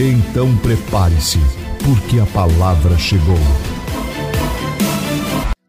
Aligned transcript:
Então 0.00 0.56
prepare-se, 0.58 1.38
porque 1.84 2.20
a 2.20 2.26
palavra 2.32 2.96
chegou. 2.96 3.34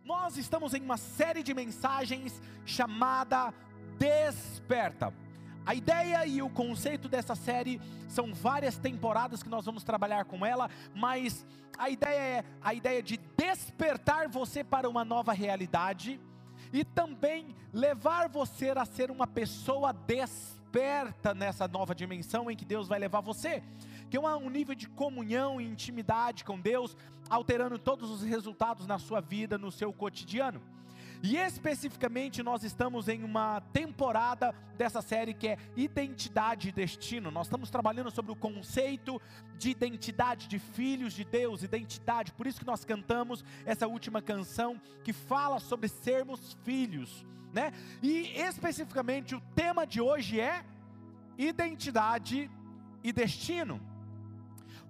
Nós 0.05 0.37
estamos 0.37 0.75
em 0.75 0.81
uma 0.81 0.97
série 0.97 1.41
de 1.41 1.51
mensagens 1.51 2.39
chamada 2.63 3.51
Desperta. 3.97 5.11
A 5.65 5.73
ideia 5.73 6.27
e 6.27 6.43
o 6.43 6.49
conceito 6.51 7.09
dessa 7.09 7.33
série 7.33 7.81
são 8.07 8.31
várias 8.31 8.77
temporadas 8.77 9.41
que 9.41 9.49
nós 9.49 9.65
vamos 9.65 9.83
trabalhar 9.83 10.25
com 10.25 10.45
ela, 10.45 10.69
mas 10.93 11.43
a 11.75 11.89
ideia 11.89 12.19
é 12.19 12.43
a 12.61 12.75
ideia 12.75 13.01
de 13.01 13.19
despertar 13.35 14.29
você 14.29 14.63
para 14.63 14.87
uma 14.87 15.03
nova 15.03 15.33
realidade 15.33 16.19
e 16.71 16.85
também 16.85 17.55
levar 17.73 18.29
você 18.29 18.69
a 18.69 18.85
ser 18.85 19.09
uma 19.09 19.25
pessoa 19.25 19.91
desperta 19.91 21.33
nessa 21.33 21.67
nova 21.67 21.95
dimensão 21.95 22.51
em 22.51 22.55
que 22.55 22.63
Deus 22.63 22.87
vai 22.87 22.99
levar 22.99 23.21
você 23.21 23.63
que 24.09 24.17
é 24.17 24.19
um 24.19 24.49
nível 24.49 24.75
de 24.75 24.89
comunhão 24.89 25.61
e 25.61 25.65
intimidade 25.65 26.43
com 26.43 26.59
Deus, 26.59 26.97
alterando 27.29 27.77
todos 27.77 28.09
os 28.09 28.23
resultados 28.23 28.87
na 28.87 28.97
sua 28.97 29.21
vida, 29.21 29.57
no 29.57 29.71
seu 29.71 29.93
cotidiano. 29.93 30.61
E 31.21 31.35
especificamente 31.35 32.41
nós 32.41 32.63
estamos 32.63 33.09
em 33.09 33.23
uma 33.23 33.59
temporada 33.73 34.55
dessa 34.77 35.01
série 35.01 35.33
que 35.33 35.49
é 35.49 35.57
Identidade 35.75 36.69
e 36.69 36.71
Destino. 36.71 37.29
Nós 37.29 37.47
estamos 37.47 37.69
trabalhando 37.69 38.09
sobre 38.09 38.31
o 38.31 38.35
conceito 38.37 39.21
de 39.57 39.69
identidade 39.69 40.47
de 40.47 40.57
filhos 40.57 41.13
de 41.13 41.25
Deus, 41.25 41.61
identidade. 41.61 42.31
Por 42.31 42.47
isso 42.47 42.61
que 42.61 42.65
nós 42.65 42.85
cantamos 42.85 43.43
essa 43.65 43.85
última 43.85 44.21
canção 44.21 44.79
que 45.03 45.11
fala 45.11 45.59
sobre 45.59 45.89
sermos 45.89 46.57
filhos, 46.63 47.25
né? 47.53 47.73
E 48.01 48.31
especificamente 48.37 49.35
o 49.35 49.41
tema 49.53 49.85
de 49.85 49.99
hoje 49.99 50.39
é 50.39 50.63
identidade 51.37 52.49
e 53.03 53.11
destino 53.11 53.88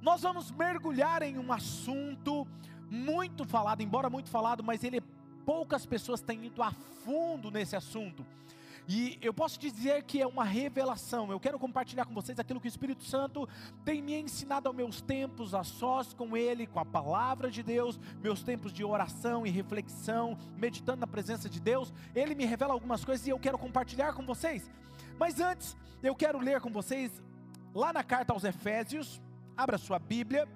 nós 0.02 0.22
vamos 0.22 0.52
mergulhar 0.52 1.22
em 1.22 1.38
um 1.38 1.52
assunto 1.52 2.48
muito 2.90 3.46
falado, 3.46 3.82
embora 3.82 4.10
muito 4.10 4.30
falado, 4.30 4.64
mas 4.64 4.84
ele 4.84 5.02
poucas 5.46 5.86
pessoas 5.86 6.22
têm 6.22 6.46
ido 6.46 6.62
a 6.62 6.72
fundo 7.04 7.50
nesse 7.50 7.76
assunto. 7.76 8.26
E 8.88 9.20
eu 9.22 9.32
posso 9.32 9.60
dizer 9.60 10.02
que 10.04 10.20
é 10.20 10.26
uma 10.26 10.44
revelação. 10.44 11.30
Eu 11.32 11.40
quero 11.40 11.60
compartilhar 11.60 12.06
com 12.06 12.14
vocês 12.14 12.40
aquilo 12.40 12.60
que 12.60 12.68
o 12.68 12.70
Espírito 12.70 13.04
Santo 13.04 13.48
tem 13.86 14.02
me 14.02 14.16
ensinado 14.16 14.68
aos 14.68 14.76
meus 14.76 15.00
tempos 15.00 15.54
a 15.54 15.64
sós 15.64 16.12
com 16.14 16.36
Ele, 16.36 16.66
com 16.66 16.80
a 16.80 16.86
palavra 16.86 17.52
de 17.52 17.62
Deus, 17.62 18.00
meus 18.20 18.42
tempos 18.42 18.74
de 18.74 18.84
oração 18.84 19.46
e 19.46 19.52
reflexão, 19.52 20.36
meditando 20.58 21.02
na 21.02 21.08
presença 21.08 21.48
de 21.48 21.60
Deus. 21.60 21.94
Ele 22.16 22.34
me 22.34 22.46
revela 22.46 22.74
algumas 22.74 23.06
coisas 23.06 23.28
e 23.28 23.30
eu 23.30 23.38
quero 23.38 23.60
compartilhar 23.60 24.14
com 24.14 24.26
vocês. 24.26 24.70
Mas 25.20 25.40
antes, 25.40 25.78
eu 26.02 26.16
quero 26.16 26.40
ler 26.40 26.60
com 26.60 26.72
vocês 26.72 27.22
lá 27.76 27.94
na 27.94 28.04
carta 28.04 28.34
aos 28.34 28.44
Efésios, 28.44 29.22
Abra 29.60 29.78
sua 29.78 30.00
Bíblia 30.00 30.48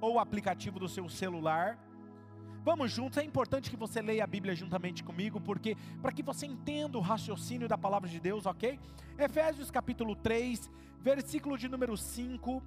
ou 0.00 0.14
o 0.14 0.18
aplicativo 0.20 0.78
do 0.78 0.88
seu 0.88 1.08
celular. 1.08 1.76
Vamos 2.62 2.92
juntos, 2.92 3.18
é 3.18 3.24
importante 3.24 3.68
que 3.68 3.76
você 3.76 4.00
leia 4.00 4.22
a 4.22 4.26
Bíblia 4.26 4.54
juntamente 4.54 5.02
comigo, 5.02 5.40
porque 5.40 5.76
para 6.00 6.12
que 6.12 6.22
você 6.22 6.46
entenda 6.46 6.96
o 6.96 7.00
raciocínio 7.00 7.66
da 7.66 7.76
palavra 7.76 8.08
de 8.08 8.20
Deus, 8.20 8.46
ok? 8.46 8.78
Efésios 9.18 9.68
capítulo 9.68 10.14
3, 10.14 10.70
versículo 11.00 11.58
de 11.58 11.68
número 11.68 11.96
5 11.96 12.62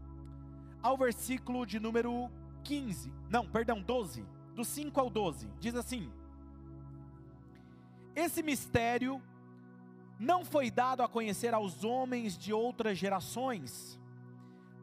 ao 0.83 0.97
versículo 0.97 1.65
de 1.65 1.79
número 1.79 2.29
15. 2.65 3.09
Não, 3.29 3.47
perdão, 3.47 3.81
12. 3.81 4.25
Do 4.53 4.65
5 4.65 4.99
ao 4.99 5.09
12. 5.09 5.49
Diz 5.61 5.75
assim: 5.75 6.11
Esse 8.13 8.43
mistério 8.43 9.23
não 10.19 10.43
foi 10.43 10.69
dado 10.69 11.01
a 11.01 11.07
conhecer 11.07 11.53
aos 11.53 11.85
homens 11.85 12.37
de 12.37 12.51
outras 12.51 12.97
gerações 12.97 13.97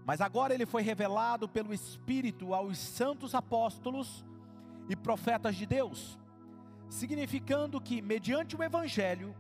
mas 0.05 0.21
agora 0.21 0.53
ele 0.53 0.67
foi 0.67 0.83
revelado 0.83 1.49
pelo 1.49 1.73
Espírito 1.73 2.55
aos 2.55 2.79
santos 2.79 3.35
apóstolos 3.35 4.25
e 4.89 4.97
profetas 4.97 5.55
de 5.57 5.67
Deus, 5.67 6.19
significando 6.89 7.81
que, 7.81 8.03
mediante 8.03 8.57
o 8.57 8.63
Evangelho, 8.63 9.35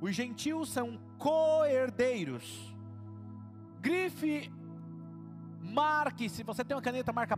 os 0.00 0.14
gentios 0.14 0.70
são 0.70 0.98
co-herdeiros. 1.18 2.74
Grife, 3.80 4.52
marque, 5.60 6.28
se 6.28 6.42
você 6.42 6.64
tem 6.64 6.76
uma 6.76 6.82
caneta, 6.82 7.12
marca, 7.12 7.36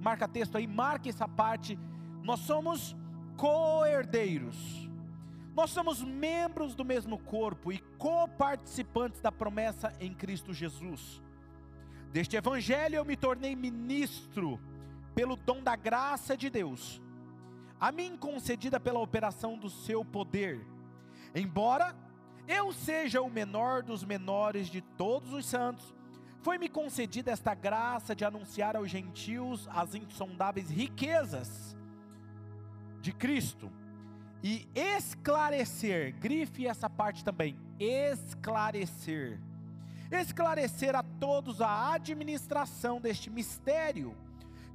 marca 0.00 0.28
texto 0.28 0.56
aí, 0.56 0.66
marque 0.66 1.08
essa 1.08 1.26
parte. 1.28 1.78
Nós 2.22 2.40
somos 2.40 2.96
co-herdeiros. 3.36 4.88
Nós 5.54 5.70
somos 5.70 6.02
membros 6.02 6.74
do 6.74 6.84
mesmo 6.84 7.18
corpo 7.18 7.72
e 7.72 7.78
co-participantes 7.98 9.20
da 9.20 9.30
promessa 9.30 9.92
em 10.00 10.14
Cristo 10.14 10.52
Jesus. 10.52 11.21
Deste 12.12 12.36
evangelho 12.36 12.96
eu 12.96 13.04
me 13.06 13.16
tornei 13.16 13.56
ministro 13.56 14.60
pelo 15.14 15.34
dom 15.34 15.62
da 15.62 15.74
graça 15.74 16.36
de 16.36 16.50
Deus, 16.50 17.00
a 17.80 17.90
mim 17.90 18.18
concedida 18.18 18.78
pela 18.78 19.00
operação 19.00 19.56
do 19.56 19.70
seu 19.70 20.04
poder. 20.04 20.60
Embora 21.34 21.96
eu 22.46 22.70
seja 22.70 23.22
o 23.22 23.30
menor 23.30 23.82
dos 23.82 24.04
menores 24.04 24.68
de 24.68 24.82
todos 24.82 25.32
os 25.32 25.46
santos, 25.46 25.94
foi-me 26.42 26.68
concedida 26.68 27.30
esta 27.30 27.54
graça 27.54 28.14
de 28.14 28.26
anunciar 28.26 28.76
aos 28.76 28.90
gentios 28.90 29.66
as 29.70 29.94
insondáveis 29.94 30.68
riquezas 30.68 31.74
de 33.00 33.12
Cristo 33.12 33.72
e 34.42 34.68
esclarecer, 34.74 36.14
grife 36.18 36.66
essa 36.66 36.90
parte 36.90 37.24
também, 37.24 37.58
esclarecer 37.78 39.40
esclarecer 40.20 40.94
a 40.94 41.02
todos 41.02 41.60
a 41.60 41.94
administração 41.94 43.00
deste 43.00 43.30
mistério, 43.30 44.16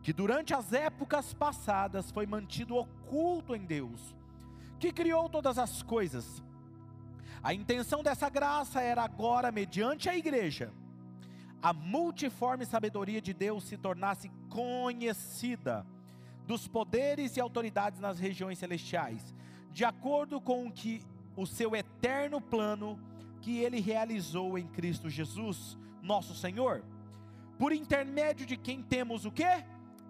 que 0.01 0.13
durante 0.13 0.53
as 0.53 0.73
épocas 0.73 1.33
passadas 1.33 2.11
foi 2.11 2.25
mantido 2.25 2.75
oculto 2.75 3.55
em 3.55 3.65
Deus, 3.65 4.15
que 4.79 4.91
criou 4.91 5.29
todas 5.29 5.57
as 5.57 5.81
coisas. 5.83 6.41
A 7.43 7.53
intenção 7.53 8.01
dessa 8.01 8.29
graça 8.29 8.81
era 8.81 9.03
agora, 9.03 9.51
mediante 9.51 10.09
a 10.09 10.15
igreja, 10.15 10.71
a 11.61 11.73
multiforme 11.73 12.65
sabedoria 12.65 13.21
de 13.21 13.33
Deus 13.33 13.63
se 13.63 13.77
tornasse 13.77 14.31
conhecida 14.49 15.85
dos 16.45 16.67
poderes 16.67 17.35
e 17.35 17.41
autoridades 17.41 17.99
nas 17.99 18.19
regiões 18.19 18.57
celestiais, 18.57 19.33
de 19.71 19.83
acordo 19.83 20.39
com 20.39 20.67
o 20.67 20.71
que 20.71 21.03
o 21.35 21.45
seu 21.45 21.75
eterno 21.75 22.39
plano 22.39 22.97
que 23.37 23.59
ele 23.59 23.79
realizou 23.79 24.57
em 24.57 24.67
Cristo 24.67 25.09
Jesus, 25.09 25.77
nosso 26.01 26.35
Senhor, 26.35 26.83
por 27.57 27.71
intermédio 27.71 28.45
de 28.45 28.57
quem 28.57 28.81
temos 28.81 29.25
o 29.25 29.31
quê? 29.31 29.63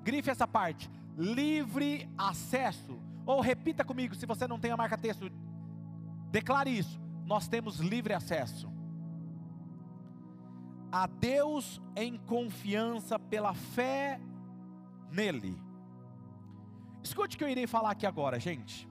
Grife 0.03 0.29
essa 0.29 0.47
parte: 0.47 0.89
livre 1.17 2.09
acesso. 2.17 2.99
Ou 3.25 3.41
repita 3.41 3.83
comigo, 3.83 4.15
se 4.15 4.25
você 4.25 4.47
não 4.47 4.59
tem 4.59 4.71
a 4.71 4.77
marca 4.77 4.97
texto, 4.97 5.29
declare 6.31 6.69
isso. 6.69 6.99
Nós 7.25 7.47
temos 7.47 7.79
livre 7.79 8.13
acesso 8.13 8.71
a 10.91 11.05
Deus 11.07 11.81
em 11.95 12.17
confiança 12.17 13.19
pela 13.19 13.53
fé 13.53 14.19
nele. 15.11 15.59
Escute 17.03 17.35
o 17.35 17.37
que 17.37 17.43
eu 17.43 17.49
irei 17.49 17.67
falar 17.67 17.91
aqui 17.91 18.05
agora, 18.05 18.39
gente. 18.39 18.87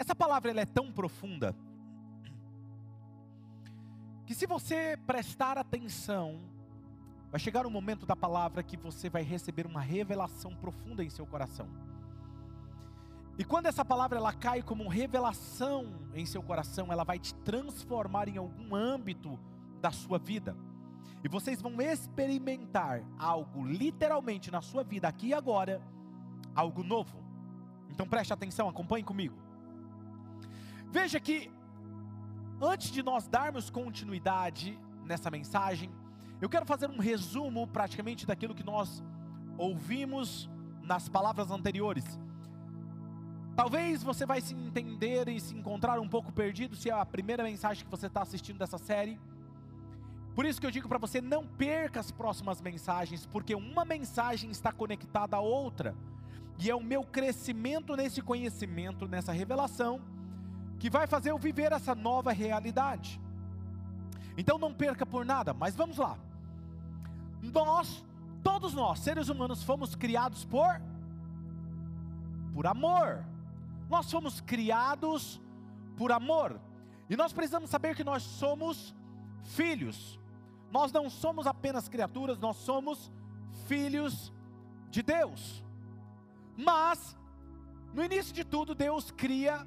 Essa 0.00 0.14
palavra 0.14 0.50
ela 0.50 0.62
é 0.62 0.64
tão 0.64 0.90
profunda 0.90 1.54
que 4.24 4.34
se 4.34 4.46
você 4.46 4.98
prestar 5.06 5.58
atenção, 5.58 6.40
vai 7.30 7.38
chegar 7.38 7.66
um 7.66 7.70
momento 7.70 8.06
da 8.06 8.16
palavra 8.16 8.62
que 8.62 8.78
você 8.78 9.10
vai 9.10 9.22
receber 9.22 9.66
uma 9.66 9.82
revelação 9.82 10.56
profunda 10.56 11.04
em 11.04 11.10
seu 11.10 11.26
coração. 11.26 11.68
E 13.36 13.44
quando 13.44 13.66
essa 13.66 13.84
palavra 13.84 14.16
ela 14.16 14.32
cai 14.32 14.62
como 14.62 14.88
revelação 14.88 15.92
em 16.14 16.24
seu 16.24 16.42
coração, 16.42 16.90
ela 16.90 17.04
vai 17.04 17.18
te 17.18 17.34
transformar 17.34 18.26
em 18.26 18.38
algum 18.38 18.74
âmbito 18.74 19.38
da 19.82 19.90
sua 19.90 20.18
vida. 20.18 20.56
E 21.22 21.28
vocês 21.28 21.60
vão 21.60 21.78
experimentar 21.78 23.04
algo 23.18 23.66
literalmente 23.66 24.50
na 24.50 24.62
sua 24.62 24.82
vida 24.82 25.06
aqui 25.06 25.26
e 25.26 25.34
agora, 25.34 25.82
algo 26.54 26.82
novo. 26.82 27.22
Então 27.90 28.08
preste 28.08 28.32
atenção, 28.32 28.66
acompanhe 28.66 29.04
comigo. 29.04 29.49
Veja 30.90 31.20
que 31.20 31.50
Antes 32.62 32.90
de 32.90 33.02
nós 33.02 33.26
darmos 33.26 33.70
continuidade 33.70 34.78
nessa 35.06 35.30
mensagem, 35.30 35.90
eu 36.42 36.48
quero 36.48 36.66
fazer 36.66 36.90
um 36.90 36.98
resumo 36.98 37.66
praticamente 37.66 38.26
daquilo 38.26 38.54
que 38.54 38.62
nós 38.62 39.02
ouvimos 39.56 40.50
nas 40.82 41.08
palavras 41.08 41.50
anteriores. 41.50 42.04
Talvez 43.56 44.02
você 44.02 44.26
vai 44.26 44.42
se 44.42 44.54
entender 44.54 45.26
e 45.28 45.40
se 45.40 45.54
encontrar 45.54 45.98
um 45.98 46.08
pouco 46.08 46.30
perdido 46.30 46.76
se 46.76 46.90
é 46.90 46.92
a 46.92 47.06
primeira 47.06 47.42
mensagem 47.42 47.82
que 47.82 47.90
você 47.90 48.08
está 48.08 48.20
assistindo 48.20 48.58
dessa 48.58 48.76
série. 48.76 49.18
Por 50.34 50.44
isso 50.44 50.60
que 50.60 50.66
eu 50.66 50.70
digo 50.70 50.86
para 50.86 50.98
você, 50.98 51.18
não 51.18 51.46
perca 51.46 51.98
as 51.98 52.10
próximas 52.10 52.60
mensagens, 52.60 53.24
porque 53.24 53.54
uma 53.54 53.86
mensagem 53.86 54.50
está 54.50 54.70
conectada 54.70 55.38
à 55.38 55.40
outra. 55.40 55.96
E 56.58 56.68
é 56.68 56.74
o 56.74 56.82
meu 56.82 57.04
crescimento 57.04 57.96
nesse 57.96 58.20
conhecimento, 58.20 59.08
nessa 59.08 59.32
revelação, 59.32 59.98
que 60.80 60.90
vai 60.90 61.06
fazer 61.06 61.30
eu 61.30 61.38
viver 61.38 61.70
essa 61.70 61.94
nova 61.94 62.32
realidade. 62.32 63.20
Então 64.36 64.58
não 64.58 64.74
perca 64.74 65.06
por 65.06 65.24
nada, 65.24 65.54
mas 65.54 65.76
vamos 65.76 65.98
lá. 65.98 66.18
Nós, 67.40 68.04
todos 68.42 68.74
nós, 68.74 68.98
seres 68.98 69.28
humanos, 69.28 69.62
fomos 69.62 69.94
criados 69.94 70.44
por 70.44 70.80
por 72.54 72.66
amor. 72.66 73.24
Nós 73.88 74.10
fomos 74.10 74.40
criados 74.40 75.40
por 75.96 76.12
amor. 76.12 76.60
E 77.08 77.16
nós 77.16 77.32
precisamos 77.32 77.70
saber 77.70 77.94
que 77.94 78.04
nós 78.04 78.22
somos 78.22 78.94
filhos. 79.44 80.18
Nós 80.70 80.92
não 80.92 81.10
somos 81.10 81.46
apenas 81.46 81.88
criaturas, 81.88 82.38
nós 82.38 82.56
somos 82.56 83.10
filhos 83.66 84.32
de 84.90 85.02
Deus. 85.02 85.64
Mas, 86.56 87.16
no 87.92 88.04
início 88.04 88.32
de 88.32 88.44
tudo, 88.44 88.74
Deus 88.74 89.10
cria 89.10 89.66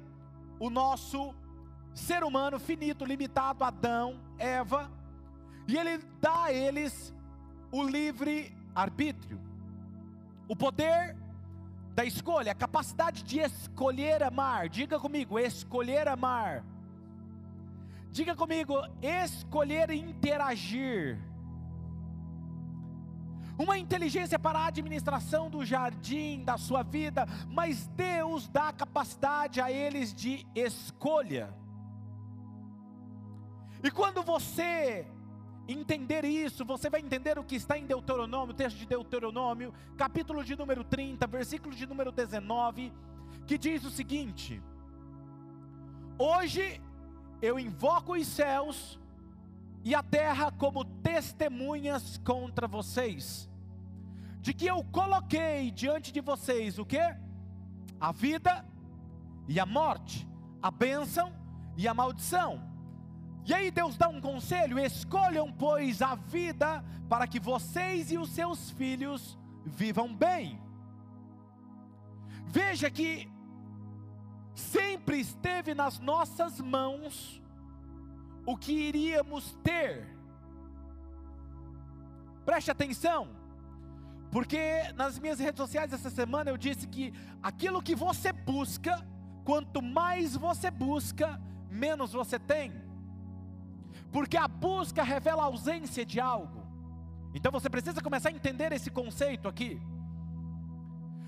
o 0.64 0.70
nosso 0.70 1.34
ser 1.94 2.24
humano 2.24 2.58
finito, 2.58 3.04
limitado, 3.04 3.62
Adão, 3.62 4.18
Eva, 4.38 4.90
e 5.68 5.76
Ele 5.76 5.98
dá 6.22 6.44
a 6.44 6.52
eles 6.54 7.14
o 7.70 7.82
livre 7.82 8.56
arbítrio, 8.74 9.38
o 10.48 10.56
poder 10.56 11.14
da 11.94 12.02
escolha, 12.02 12.52
a 12.52 12.54
capacidade 12.54 13.22
de 13.22 13.40
escolher 13.40 14.22
amar. 14.22 14.70
Diga 14.70 14.98
comigo, 14.98 15.38
escolher 15.38 16.08
amar. 16.08 16.64
Diga 18.10 18.34
comigo, 18.34 18.74
escolher 19.02 19.90
interagir. 19.90 21.18
Uma 23.56 23.78
inteligência 23.78 24.38
para 24.38 24.58
a 24.58 24.66
administração 24.66 25.48
do 25.48 25.64
jardim 25.64 26.42
da 26.44 26.58
sua 26.58 26.82
vida, 26.82 27.26
mas 27.48 27.86
Deus 27.88 28.48
dá 28.48 28.72
capacidade 28.72 29.60
a 29.60 29.70
eles 29.70 30.12
de 30.12 30.44
escolha. 30.54 31.54
E 33.82 33.90
quando 33.90 34.22
você 34.22 35.06
entender 35.68 36.24
isso, 36.24 36.64
você 36.64 36.90
vai 36.90 37.00
entender 37.00 37.38
o 37.38 37.44
que 37.44 37.54
está 37.54 37.78
em 37.78 37.86
Deuteronômio, 37.86 38.54
texto 38.54 38.76
de 38.76 38.86
Deuteronômio, 38.86 39.72
capítulo 39.96 40.44
de 40.44 40.56
número 40.56 40.82
30, 40.82 41.26
versículo 41.26 41.74
de 41.74 41.86
número 41.86 42.10
19, 42.10 42.92
que 43.46 43.56
diz 43.56 43.84
o 43.84 43.90
seguinte: 43.90 44.62
Hoje 46.18 46.80
eu 47.40 47.58
invoco 47.58 48.14
os 48.14 48.26
céus 48.26 48.98
e 49.84 49.94
a 49.94 50.02
terra 50.02 50.50
como 50.50 50.82
testemunhas 50.82 52.18
contra 52.24 52.66
vocês, 52.66 53.48
de 54.40 54.54
que 54.54 54.66
eu 54.66 54.82
coloquei 54.84 55.70
diante 55.70 56.10
de 56.10 56.22
vocês 56.22 56.78
o 56.78 56.86
que? 56.86 57.00
A 58.00 58.10
vida 58.10 58.64
e 59.46 59.60
a 59.60 59.66
morte, 59.66 60.26
a 60.62 60.70
bênção 60.70 61.30
e 61.76 61.86
a 61.86 61.92
maldição. 61.92 62.62
E 63.46 63.52
aí 63.52 63.70
Deus 63.70 63.96
dá 63.98 64.08
um 64.08 64.22
conselho: 64.22 64.78
escolham, 64.78 65.52
pois, 65.52 66.00
a 66.00 66.14
vida 66.14 66.82
para 67.08 67.26
que 67.26 67.38
vocês 67.38 68.10
e 68.10 68.16
os 68.16 68.30
seus 68.30 68.70
filhos 68.70 69.38
vivam 69.66 70.14
bem. 70.14 70.58
Veja 72.46 72.90
que 72.90 73.30
sempre 74.54 75.18
esteve 75.20 75.74
nas 75.74 75.98
nossas 75.98 76.58
mãos 76.60 77.42
o 78.46 78.56
que 78.56 78.72
iríamos 78.72 79.56
ter. 79.62 80.06
Preste 82.44 82.70
atenção, 82.70 83.28
porque 84.30 84.92
nas 84.94 85.18
minhas 85.18 85.38
redes 85.38 85.58
sociais 85.58 85.92
essa 85.92 86.10
semana 86.10 86.50
eu 86.50 86.56
disse 86.56 86.86
que 86.86 87.12
aquilo 87.42 87.82
que 87.82 87.94
você 87.94 88.32
busca, 88.32 89.06
quanto 89.44 89.80
mais 89.80 90.36
você 90.36 90.70
busca, 90.70 91.40
menos 91.70 92.12
você 92.12 92.38
tem. 92.38 92.72
Porque 94.12 94.36
a 94.36 94.46
busca 94.46 95.02
revela 95.02 95.42
a 95.42 95.46
ausência 95.46 96.04
de 96.04 96.20
algo. 96.20 96.62
Então 97.34 97.50
você 97.50 97.68
precisa 97.68 98.00
começar 98.00 98.28
a 98.28 98.32
entender 98.32 98.72
esse 98.72 98.90
conceito 98.90 99.48
aqui. 99.48 99.80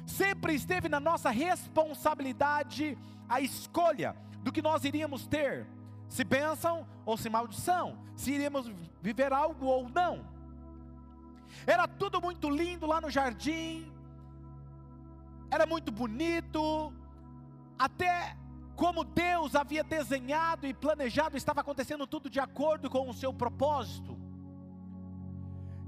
Sempre 0.06 0.54
esteve 0.54 0.88
na 0.88 1.00
nossa 1.00 1.30
responsabilidade 1.30 2.96
a 3.28 3.40
escolha 3.40 4.14
do 4.42 4.52
que 4.52 4.62
nós 4.62 4.84
iríamos 4.84 5.26
ter, 5.26 5.66
se 6.08 6.24
bênção 6.24 6.86
ou 7.04 7.16
se 7.16 7.28
maldição, 7.28 7.98
se 8.16 8.32
iríamos 8.32 8.70
viver 9.02 9.32
algo 9.32 9.66
ou 9.66 9.88
não. 9.88 10.26
Era 11.66 11.86
tudo 11.86 12.20
muito 12.20 12.48
lindo 12.50 12.86
lá 12.86 13.00
no 13.00 13.10
jardim, 13.10 13.90
era 15.50 15.66
muito 15.66 15.92
bonito, 15.92 16.92
até 17.78 18.36
como 18.74 19.04
Deus 19.04 19.54
havia 19.54 19.82
desenhado 19.82 20.66
e 20.66 20.74
planejado, 20.74 21.36
estava 21.36 21.60
acontecendo 21.60 22.06
tudo 22.06 22.28
de 22.28 22.38
acordo 22.38 22.90
com 22.90 23.08
o 23.08 23.14
seu 23.14 23.32
propósito. 23.32 24.16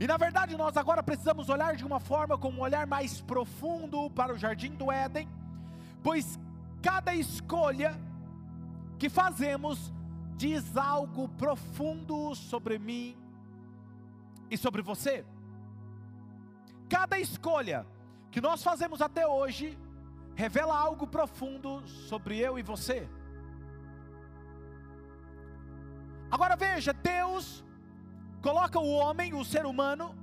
E 0.00 0.06
na 0.06 0.17
verdade 0.17 0.56
nós 0.56 0.76
agora 0.76 1.03
precisamos 1.03 1.49
olhar 1.49 1.75
de 1.75 1.85
uma 1.85 1.99
forma 1.99 2.38
com 2.38 2.50
um 2.50 2.61
olhar 2.61 2.87
mais 2.87 3.21
profundo 3.21 4.09
para 4.11 4.32
o 4.32 4.38
jardim 4.38 4.71
do 4.71 4.91
Éden, 4.91 5.29
pois 6.03 6.38
cada 6.81 7.14
escolha 7.14 7.99
que 8.99 9.09
fazemos 9.09 9.93
diz 10.38 10.76
algo 10.76 11.29
profundo 11.31 12.32
sobre 12.37 12.79
mim 12.79 13.17
e 14.49 14.56
sobre 14.56 14.81
você. 14.81 15.26
Cada 16.88 17.19
escolha 17.19 17.85
que 18.31 18.40
nós 18.40 18.62
fazemos 18.62 19.02
até 19.02 19.26
hoje 19.26 19.76
revela 20.37 20.79
algo 20.79 21.08
profundo 21.08 21.82
sobre 21.88 22.38
eu 22.38 22.56
e 22.56 22.62
você. 22.62 23.08
Agora 26.30 26.54
veja, 26.54 26.92
Deus 26.92 27.64
coloca 28.40 28.78
o 28.78 28.92
homem, 28.92 29.35
o 29.35 29.45
ser 29.45 29.66
humano, 29.66 30.14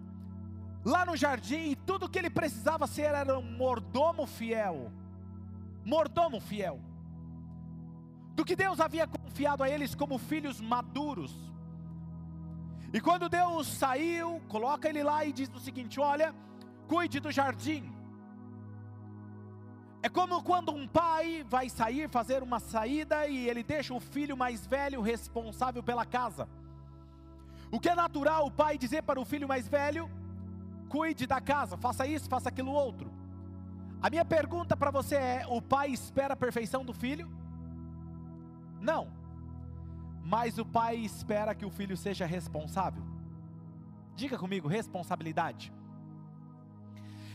lá 0.86 1.05
no 1.05 1.17
jardim 1.17 1.72
e 1.72 1.75
tudo 1.75 2.07
que 2.07 2.17
ele 2.17 2.29
precisava 2.29 2.88
ser 2.88 3.13
era 3.13 3.38
um 3.38 3.57
mordomo 3.57 4.25
fiel. 4.25 4.93
Mordomo 5.84 6.39
fiel. 6.39 6.79
Do 8.36 8.44
que 8.44 8.56
Deus 8.56 8.80
havia 8.80 9.08
confiado 9.08 9.63
a 9.63 9.70
eles 9.70 9.96
como 9.96 10.18
filhos 10.18 10.60
maduros. 10.60 11.34
E 12.94 13.00
quando 13.00 13.30
Deus 13.30 13.68
saiu, 13.68 14.42
coloca 14.48 14.88
ele 14.88 15.04
lá 15.04 15.24
e 15.25 15.32
diz 15.32 15.50
o 15.54 15.60
seguinte: 15.60 16.00
Olha, 16.00 16.34
cuide 16.88 17.20
do 17.20 17.32
jardim. 17.32 17.92
É 20.04 20.10
como 20.10 20.44
quando 20.44 20.72
um 20.72 20.88
pai 20.88 21.44
vai 21.50 21.68
sair, 21.68 22.08
fazer 22.10 22.44
uma 22.44 22.60
saída 22.60 23.27
e 23.27 23.50
ele 23.50 23.63
deixa 23.63 23.94
o 23.94 24.00
filho 24.00 24.38
mais 24.38 24.65
velho 24.65 25.01
responsável 25.01 25.82
pela 25.82 26.06
casa. 26.06 26.48
O 27.72 27.80
que 27.80 27.89
é 27.89 27.96
natural 27.96 28.46
o 28.46 28.51
pai 28.51 28.77
dizer 28.77 29.01
para 29.01 29.20
o 29.20 29.25
filho 29.25 29.48
mais 29.48 29.68
velho: 29.68 30.10
cuide 30.89 31.25
da 31.25 31.42
casa, 31.42 31.75
faça 31.75 32.06
isso, 32.06 32.30
faça 32.30 32.50
aquilo 32.50 32.72
outro. 32.72 33.12
A 34.01 34.10
minha 34.10 34.24
pergunta 34.24 34.77
para 34.77 34.92
você 34.92 35.15
é: 35.15 35.46
o 35.50 35.62
pai 35.62 35.89
espera 35.89 36.34
a 36.34 36.38
perfeição 36.38 36.86
do 36.86 36.94
filho? 36.94 37.27
Não. 38.86 39.12
Mas 40.24 40.58
o 40.58 40.65
pai 40.65 40.96
espera 40.98 41.56
que 41.56 41.65
o 41.65 41.72
filho 41.72 41.98
seja 41.98 42.25
responsável. 42.25 43.04
Diga 44.15 44.38
comigo, 44.38 44.68
responsabilidade. 44.68 45.74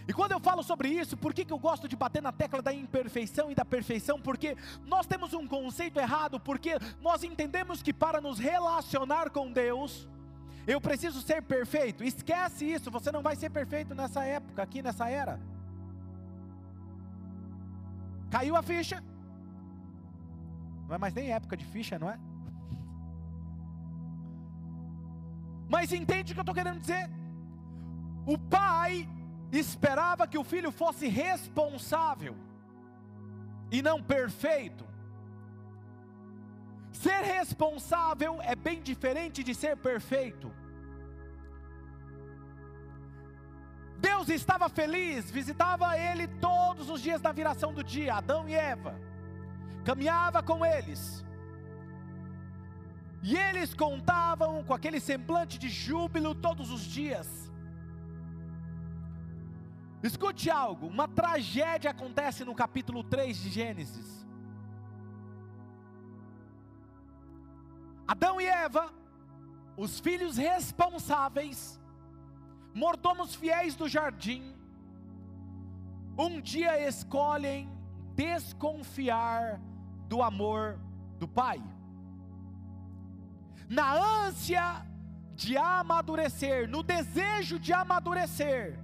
E 0.09 0.13
quando 0.13 0.33
eu 0.33 0.41
falo 0.41 0.63
sobre 0.63 0.89
isso, 0.89 1.17
por 1.17 1.33
que, 1.35 1.45
que 1.45 1.53
eu 1.53 1.59
gosto 1.59 1.87
de 1.87 1.95
bater 1.95 2.23
na 2.23 2.33
tecla 2.33 2.63
da 2.63 2.73
imperfeição 2.73 3.51
e 3.51 3.55
da 3.55 3.65
perfeição? 3.65 4.21
Porque 4.21 4.57
nós 4.87 5.07
temos 5.07 5.35
um 5.35 5.47
conceito 5.47 6.01
errado, 6.01 6.41
porque 6.41 6.73
nós 7.01 7.23
entendemos 7.23 7.83
que 7.83 7.93
para 7.93 8.21
nos 8.21 8.39
relacionar 8.39 9.31
com 9.31 9.53
Deus, 9.53 10.09
eu 10.67 10.81
preciso 10.81 11.21
ser 11.21 11.43
perfeito. 11.43 12.03
Esquece 12.03 12.65
isso, 12.65 12.91
você 12.91 13.13
não 13.13 13.23
vai 13.23 13.37
ser 13.37 13.51
perfeito 13.51 13.95
nessa 13.95 14.25
época, 14.25 14.63
aqui 14.63 14.83
nessa 14.83 15.09
era. 15.09 15.39
Caiu 18.31 18.57
a 18.57 18.63
ficha. 18.63 19.03
Não 20.91 20.97
é 20.97 20.99
mais 20.99 21.15
nem 21.15 21.33
época 21.33 21.57
de 21.57 21.65
ficha, 21.65 22.01
não 22.01 22.11
é? 22.11 22.19
Mas 25.69 25.93
entende 25.93 26.33
o 26.33 26.35
que 26.35 26.41
eu 26.41 26.43
estou 26.43 26.55
querendo 26.55 26.81
dizer? 26.81 27.09
O 28.27 28.37
pai 28.37 29.09
esperava 29.53 30.27
que 30.27 30.37
o 30.37 30.43
filho 30.43 30.73
fosse 30.73 31.07
responsável 31.07 32.37
e 33.71 33.81
não 33.81 34.03
perfeito. 34.03 34.85
Ser 36.91 37.23
responsável 37.23 38.43
é 38.43 38.57
bem 38.57 38.83
diferente 38.83 39.45
de 39.45 39.55
ser 39.55 39.77
perfeito. 39.77 40.53
Deus 44.01 44.29
estava 44.29 44.69
feliz, 44.69 45.31
visitava 45.31 45.97
ele 45.97 46.27
todos 46.27 46.91
os 46.91 47.01
dias 47.01 47.21
da 47.21 47.31
viração 47.31 47.73
do 47.73 47.85
dia, 47.85 48.17
Adão 48.17 48.49
e 48.49 48.55
Eva, 48.55 48.99
caminhava 49.85 50.43
com 50.43 50.65
eles, 50.65 51.25
e 53.23 53.37
eles 53.37 53.75
contavam 53.75 54.65
com 54.65 54.73
aquele 54.73 54.99
semblante 54.99 55.59
de 55.59 55.69
júbilo 55.69 56.35
todos 56.35 56.71
os 56.71 56.83
dias. 56.83 57.51
Escute 60.03 60.51
algo, 60.51 60.87
uma 60.87 61.07
tragédia 61.07 61.91
acontece 61.91 62.45
no 62.45 62.55
capítulo 62.55 63.05
3 63.05 63.37
de 63.37 63.51
Gênesis. 63.51 64.27
Adão 68.09 68.41
e 68.41 68.47
Eva, 68.47 68.91
os 69.77 70.01
filhos 70.01 70.37
responsáveis, 70.39 71.79
mordomos 72.75 73.35
fiéis 73.35 73.75
do 73.77 73.89
jardim, 73.89 74.57
um 76.19 76.41
dia 76.41 76.89
escolhem 76.89 77.69
desconfiar 78.15 79.61
do 80.11 80.23
amor 80.31 80.79
do 81.21 81.29
pai. 81.29 81.63
Na 83.69 83.89
ânsia 84.27 84.85
de 85.43 85.57
amadurecer, 85.57 86.69
no 86.69 86.83
desejo 86.83 87.57
de 87.61 87.73
amadurecer, 87.73 88.77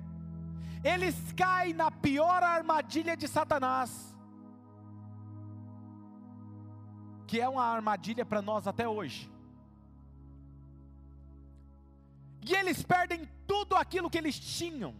eles 0.84 1.16
caem 1.32 1.74
na 1.74 1.90
pior 1.90 2.40
armadilha 2.44 3.16
de 3.16 3.26
Satanás, 3.26 4.16
que 7.26 7.40
é 7.40 7.48
uma 7.48 7.64
armadilha 7.64 8.24
para 8.24 8.40
nós 8.40 8.68
até 8.68 8.88
hoje. 8.88 9.28
E 12.48 12.54
eles 12.54 12.84
perdem 12.84 13.28
tudo 13.48 13.74
aquilo 13.74 14.08
que 14.08 14.18
eles 14.18 14.38
tinham. 14.38 14.94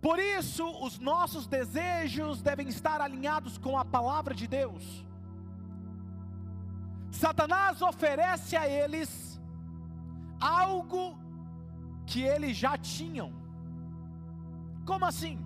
Por 0.00 0.18
isso, 0.18 0.68
os 0.84 0.98
nossos 0.98 1.46
desejos 1.46 2.42
devem 2.42 2.68
estar 2.68 3.00
alinhados 3.00 3.56
com 3.56 3.78
a 3.78 3.84
palavra 3.84 4.34
de 4.34 4.48
Deus. 4.48 5.07
Satanás 7.10 7.82
oferece 7.82 8.56
a 8.56 8.68
eles 8.68 9.40
algo 10.40 11.18
que 12.06 12.22
eles 12.22 12.56
já 12.56 12.76
tinham. 12.76 13.32
Como 14.86 15.04
assim? 15.04 15.38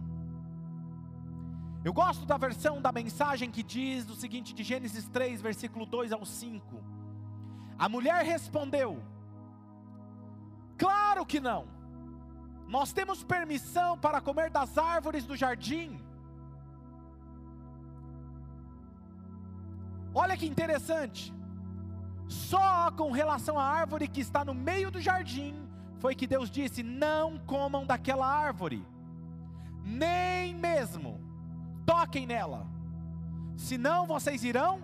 Eu 1.85 1.93
gosto 1.93 2.25
da 2.25 2.37
versão 2.37 2.81
da 2.81 2.93
mensagem 2.93 3.51
que 3.51 3.63
diz 3.63 4.09
o 4.09 4.15
seguinte, 4.15 4.55
de 4.55 4.63
Gênesis 4.63 5.09
3, 5.09 5.41
versículo 5.41 5.85
2 5.85 6.13
ao 6.13 6.25
5. 6.25 6.81
A 7.79 7.89
mulher 7.89 8.25
respondeu: 8.25 9.03
Claro 10.79 11.27
que 11.27 11.41
não. 11.41 11.67
Nós 12.69 12.93
temos 12.93 13.25
permissão 13.25 13.99
para 13.99 14.21
comer 14.21 14.51
das 14.51 14.79
árvores 14.79 15.25
do 15.25 15.37
jardim. 15.37 16.01
Olha 20.15 20.37
que 20.37 20.47
interessante. 20.47 21.33
Só 22.29 22.91
com 22.93 23.11
relação 23.11 23.59
à 23.59 23.65
árvore 23.65 24.09
que 24.09 24.21
está 24.21 24.45
no 24.45 24.55
meio 24.55 24.91
do 24.91 25.01
jardim, 25.01 25.55
foi 25.99 26.15
que 26.15 26.27
Deus 26.27 26.51
disse: 26.51 26.83
Não 26.83 27.39
comam 27.39 27.87
daquela 27.87 28.27
árvore, 28.27 28.87
nem 29.85 30.55
mesmo 30.55 31.21
toquem 31.87 32.27
nela, 32.27 32.67
senão 33.57 34.07
vocês 34.07 34.45
irão 34.45 34.83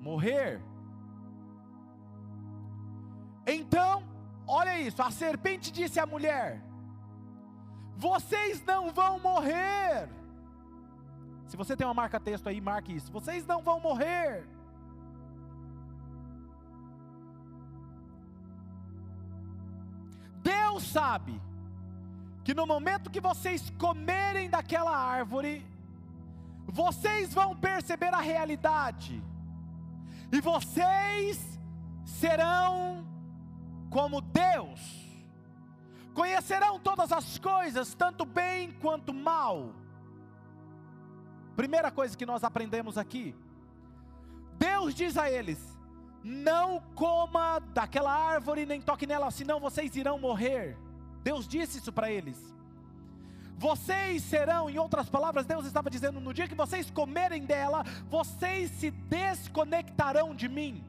morrer. 0.00 0.62
Então, 3.46 4.02
olha 4.46 4.80
isso: 4.80 5.02
a 5.02 5.10
serpente 5.10 5.70
disse 5.70 6.00
à 6.00 6.06
mulher: 6.06 6.62
Vocês 7.96 8.64
não 8.64 8.92
vão 8.92 9.18
morrer. 9.20 10.08
Se 11.46 11.56
você 11.56 11.76
tem 11.76 11.86
uma 11.86 11.94
marca-texto 11.94 12.48
aí, 12.48 12.60
marque 12.60 12.94
isso: 12.94 13.12
Vocês 13.12 13.46
não 13.46 13.62
vão 13.62 13.78
morrer. 13.80 14.46
Sabe 20.80 21.40
que 22.44 22.54
no 22.54 22.66
momento 22.66 23.10
que 23.10 23.20
vocês 23.20 23.70
comerem 23.78 24.48
daquela 24.48 24.96
árvore, 24.96 25.66
vocês 26.66 27.34
vão 27.34 27.56
perceber 27.56 28.14
a 28.14 28.20
realidade, 28.20 29.22
e 30.30 30.40
vocês 30.40 31.58
serão 32.04 33.06
como 33.90 34.20
Deus, 34.20 34.80
conhecerão 36.14 36.78
todas 36.78 37.12
as 37.12 37.38
coisas, 37.38 37.94
tanto 37.94 38.24
bem 38.24 38.72
quanto 38.72 39.12
mal. 39.12 39.74
Primeira 41.56 41.90
coisa 41.90 42.16
que 42.16 42.26
nós 42.26 42.44
aprendemos 42.44 42.96
aqui, 42.96 43.34
Deus 44.58 44.94
diz 44.94 45.16
a 45.16 45.30
eles: 45.30 45.75
não 46.26 46.80
coma 46.96 47.60
daquela 47.72 48.12
árvore, 48.12 48.66
nem 48.66 48.80
toque 48.80 49.06
nela, 49.06 49.30
senão 49.30 49.60
vocês 49.60 49.94
irão 49.94 50.18
morrer. 50.18 50.76
Deus 51.22 51.46
disse 51.46 51.78
isso 51.78 51.92
para 51.92 52.10
eles. 52.10 52.36
Vocês 53.56 54.24
serão, 54.24 54.68
em 54.68 54.76
outras 54.76 55.08
palavras, 55.08 55.46
Deus 55.46 55.64
estava 55.64 55.88
dizendo: 55.88 56.18
no 56.18 56.34
dia 56.34 56.48
que 56.48 56.54
vocês 56.56 56.90
comerem 56.90 57.44
dela, 57.44 57.84
vocês 58.10 58.72
se 58.72 58.90
desconectarão 58.90 60.34
de 60.34 60.48
mim. 60.48 60.84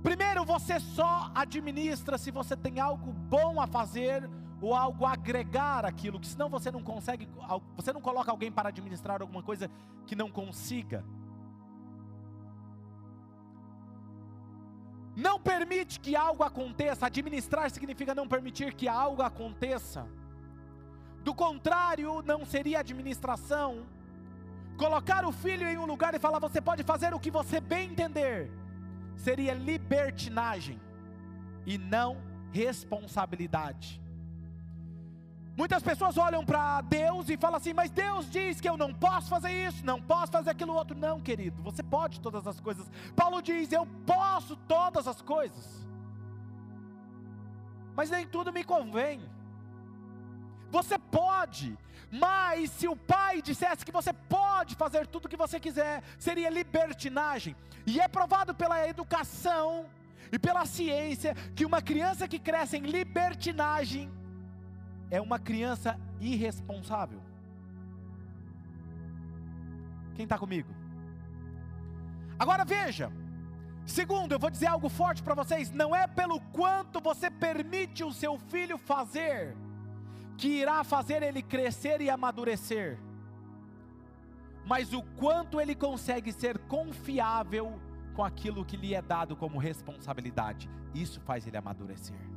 Primeiro, 0.00 0.44
você 0.44 0.78
só 0.78 1.32
administra 1.34 2.16
se 2.16 2.30
você 2.30 2.56
tem 2.56 2.78
algo 2.78 3.12
bom 3.12 3.60
a 3.60 3.66
fazer 3.66 4.30
ou 4.60 4.72
algo 4.72 5.04
a 5.04 5.14
agregar 5.14 5.84
aquilo, 5.84 6.20
que 6.20 6.28
senão 6.28 6.48
você 6.48 6.70
não 6.70 6.82
consegue, 6.82 7.28
você 7.74 7.92
não 7.92 8.00
coloca 8.00 8.30
alguém 8.30 8.52
para 8.52 8.68
administrar 8.68 9.20
alguma 9.20 9.42
coisa 9.42 9.68
que 10.06 10.14
não 10.14 10.30
consiga. 10.30 11.04
Não 15.16 15.38
permite 15.38 16.00
que 16.00 16.16
algo 16.16 16.42
aconteça. 16.42 17.06
Administrar 17.06 17.70
significa 17.70 18.14
não 18.14 18.26
permitir 18.26 18.74
que 18.74 18.88
algo 18.88 19.22
aconteça. 19.22 20.06
Do 21.22 21.34
contrário, 21.34 22.22
não 22.22 22.44
seria 22.44 22.80
administração. 22.80 23.86
Colocar 24.76 25.24
o 25.24 25.32
filho 25.32 25.66
em 25.68 25.78
um 25.78 25.86
lugar 25.86 26.14
e 26.14 26.18
falar, 26.18 26.38
você 26.38 26.60
pode 26.60 26.82
fazer 26.82 27.14
o 27.14 27.20
que 27.20 27.30
você 27.30 27.60
bem 27.60 27.90
entender, 27.90 28.50
seria 29.16 29.54
libertinagem 29.54 30.80
e 31.64 31.78
não 31.78 32.20
responsabilidade. 32.52 34.03
Muitas 35.56 35.84
pessoas 35.84 36.18
olham 36.18 36.44
para 36.44 36.80
Deus 36.80 37.28
e 37.28 37.36
falam 37.36 37.58
assim: 37.58 37.72
Mas 37.72 37.90
Deus 37.90 38.28
diz 38.28 38.60
que 38.60 38.68
eu 38.68 38.76
não 38.76 38.92
posso 38.92 39.28
fazer 39.28 39.52
isso, 39.68 39.86
não 39.86 40.00
posso 40.02 40.32
fazer 40.32 40.50
aquilo 40.50 40.74
outro. 40.74 40.96
Não, 40.96 41.20
querido, 41.20 41.62
você 41.62 41.82
pode 41.82 42.20
todas 42.20 42.46
as 42.46 42.58
coisas. 42.58 42.90
Paulo 43.14 43.40
diz: 43.40 43.70
Eu 43.70 43.86
posso 44.04 44.56
todas 44.56 45.06
as 45.06 45.22
coisas, 45.22 45.86
mas 47.94 48.10
nem 48.10 48.26
tudo 48.26 48.52
me 48.52 48.64
convém. 48.64 49.20
Você 50.72 50.98
pode, 50.98 51.78
mas 52.10 52.70
se 52.70 52.88
o 52.88 52.96
pai 52.96 53.40
dissesse 53.40 53.84
que 53.84 53.92
você 53.92 54.12
pode 54.12 54.74
fazer 54.74 55.06
tudo 55.06 55.26
o 55.26 55.28
que 55.28 55.36
você 55.36 55.60
quiser, 55.60 56.02
seria 56.18 56.50
libertinagem. 56.50 57.54
E 57.86 58.00
é 58.00 58.08
provado 58.08 58.52
pela 58.56 58.88
educação 58.88 59.86
e 60.32 60.38
pela 60.38 60.66
ciência 60.66 61.36
que 61.54 61.64
uma 61.64 61.80
criança 61.80 62.26
que 62.26 62.40
cresce 62.40 62.76
em 62.76 62.80
libertinagem 62.80 64.10
é 65.14 65.20
uma 65.20 65.38
criança 65.38 65.98
irresponsável. 66.20 67.20
Quem 70.14 70.24
está 70.24 70.36
comigo? 70.36 70.74
Agora 72.36 72.64
veja, 72.64 73.12
segundo, 73.86 74.32
eu 74.32 74.38
vou 74.40 74.50
dizer 74.50 74.66
algo 74.66 74.88
forte 74.88 75.22
para 75.22 75.34
vocês: 75.34 75.70
não 75.70 75.94
é 75.94 76.08
pelo 76.08 76.40
quanto 76.40 77.00
você 77.00 77.30
permite 77.30 78.02
o 78.02 78.12
seu 78.12 78.38
filho 78.38 78.76
fazer, 78.76 79.56
que 80.36 80.48
irá 80.48 80.82
fazer 80.82 81.22
ele 81.22 81.42
crescer 81.42 82.00
e 82.00 82.10
amadurecer, 82.10 82.98
mas 84.66 84.92
o 84.92 85.02
quanto 85.16 85.60
ele 85.60 85.76
consegue 85.76 86.32
ser 86.32 86.58
confiável 86.58 87.80
com 88.14 88.24
aquilo 88.24 88.64
que 88.64 88.76
lhe 88.76 88.94
é 88.94 89.02
dado 89.02 89.36
como 89.36 89.58
responsabilidade, 89.58 90.68
isso 90.92 91.20
faz 91.20 91.46
ele 91.46 91.56
amadurecer. 91.56 92.34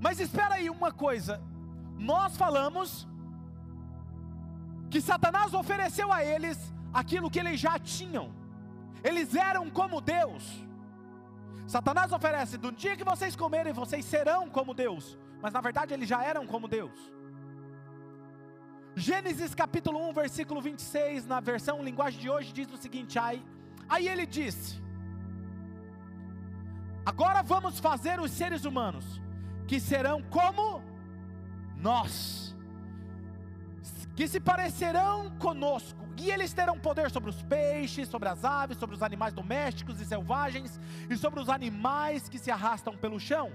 Mas 0.00 0.20
espera 0.20 0.54
aí 0.56 0.68
uma 0.70 0.92
coisa. 0.92 1.42
Nós 1.98 2.36
falamos 2.36 3.06
que 4.90 5.00
Satanás 5.00 5.54
ofereceu 5.54 6.12
a 6.12 6.24
eles 6.24 6.72
aquilo 6.92 7.30
que 7.30 7.38
eles 7.38 7.58
já 7.58 7.78
tinham. 7.78 8.32
Eles 9.02 9.34
eram 9.34 9.70
como 9.70 10.00
Deus. 10.00 10.44
Satanás 11.66 12.12
oferece: 12.12 12.56
do 12.56 12.70
dia 12.70 12.96
que 12.96 13.04
vocês 13.04 13.34
comerem, 13.34 13.72
vocês 13.72 14.04
serão 14.04 14.48
como 14.48 14.74
Deus. 14.74 15.18
Mas 15.42 15.52
na 15.52 15.60
verdade 15.60 15.92
eles 15.92 16.08
já 16.08 16.22
eram 16.22 16.46
como 16.46 16.68
Deus. 16.68 17.14
Gênesis 18.96 19.54
capítulo 19.54 20.08
1, 20.10 20.12
versículo 20.12 20.60
26, 20.62 21.26
na 21.26 21.40
versão 21.40 21.82
linguagem 21.82 22.20
de 22.20 22.30
hoje, 22.30 22.52
diz 22.52 22.70
o 22.72 22.76
seguinte: 22.76 23.18
aí, 23.18 23.44
aí 23.88 24.08
ele 24.08 24.24
disse: 24.24 24.80
Agora 27.04 27.42
vamos 27.42 27.80
fazer 27.80 28.20
os 28.20 28.30
seres 28.30 28.64
humanos, 28.64 29.20
que 29.66 29.80
serão 29.80 30.22
como 30.22 30.82
nós, 31.76 32.54
que 34.14 34.28
se 34.28 34.40
parecerão 34.40 35.30
conosco, 35.38 36.04
e 36.16 36.30
eles 36.30 36.52
terão 36.52 36.78
poder 36.78 37.10
sobre 37.10 37.28
os 37.30 37.42
peixes, 37.42 38.08
sobre 38.08 38.28
as 38.28 38.44
aves, 38.44 38.78
sobre 38.78 38.94
os 38.94 39.02
animais 39.02 39.34
domésticos 39.34 40.00
e 40.00 40.04
selvagens, 40.04 40.80
e 41.10 41.16
sobre 41.16 41.40
os 41.40 41.48
animais 41.48 42.28
que 42.28 42.38
se 42.38 42.50
arrastam 42.50 42.96
pelo 42.96 43.18
chão. 43.20 43.52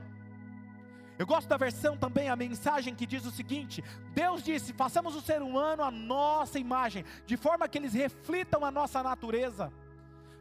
Eu 1.18 1.25
gosto 1.25 1.50
da 1.50 1.58
versão 1.58 1.98
também, 1.98 2.30
a 2.30 2.36
mensagem 2.36 2.96
que 2.96 3.06
diz 3.06 3.25
o 3.25 3.32
seguinte: 3.32 3.84
Deus 4.13 4.42
disse: 4.42 4.72
façamos 4.72 5.16
o 5.16 5.22
ser 5.22 5.42
humano 5.42 5.84
a 5.84 5.92
nossa 5.92 6.60
imagem, 6.60 7.04
de 7.25 7.36
forma 7.36 7.68
que 7.68 7.78
eles 7.78 7.94
reflitam 7.94 8.63
a 8.63 8.72
nossa 8.72 9.04
natureza, 9.04 9.72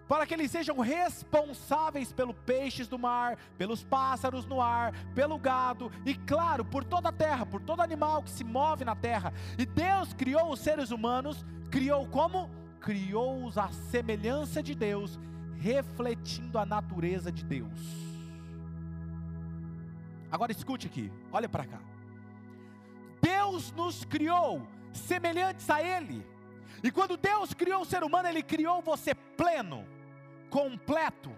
para 0.09 0.27
que 0.27 0.33
eles 0.33 0.51
sejam 0.51 0.79
responsáveis 0.79 2.11
pelos 2.13 2.35
peixes 2.47 2.89
do 2.89 2.99
mar, 2.99 3.37
pelos 3.59 3.85
pássaros 3.85 4.47
no 4.47 4.61
ar, 4.61 4.95
pelo 5.15 5.39
gado 5.39 5.93
e, 6.07 6.15
claro, 6.15 6.65
por 6.65 6.83
toda 6.83 7.11
a 7.11 7.13
terra, 7.13 7.45
por 7.45 7.61
todo 7.61 7.83
animal 7.83 8.23
que 8.23 8.31
se 8.31 8.43
move 8.43 8.87
na 8.87 8.97
terra. 8.97 9.35
E 9.59 9.67
Deus 9.67 10.15
criou 10.15 10.51
os 10.51 10.61
seres 10.61 10.91
humanos, 10.91 11.45
criou 11.71 12.09
como? 12.09 12.49
Criou-os 12.81 13.59
à 13.59 13.69
semelhança 13.69 14.63
de 14.63 14.75
Deus, 14.75 15.19
refletindo 15.59 16.59
a 16.59 16.65
natureza 16.65 17.31
de 17.31 17.45
Deus. 17.45 18.09
Agora 20.31 20.53
escute 20.53 20.87
aqui, 20.87 21.13
olha 21.31 21.49
para 21.49 21.67
cá. 21.67 21.81
Deus 23.21 23.73
nos 23.73 24.05
criou 24.05 24.67
semelhantes 24.93 25.69
a 25.69 25.83
Ele. 25.83 26.25
E 26.83 26.91
quando 26.91 27.17
Deus 27.17 27.53
criou 27.53 27.83
o 27.83 27.85
ser 27.85 28.03
humano, 28.03 28.29
Ele 28.29 28.43
criou 28.43 28.81
você 28.81 29.15
pleno, 29.15 29.85
completo. 30.51 31.31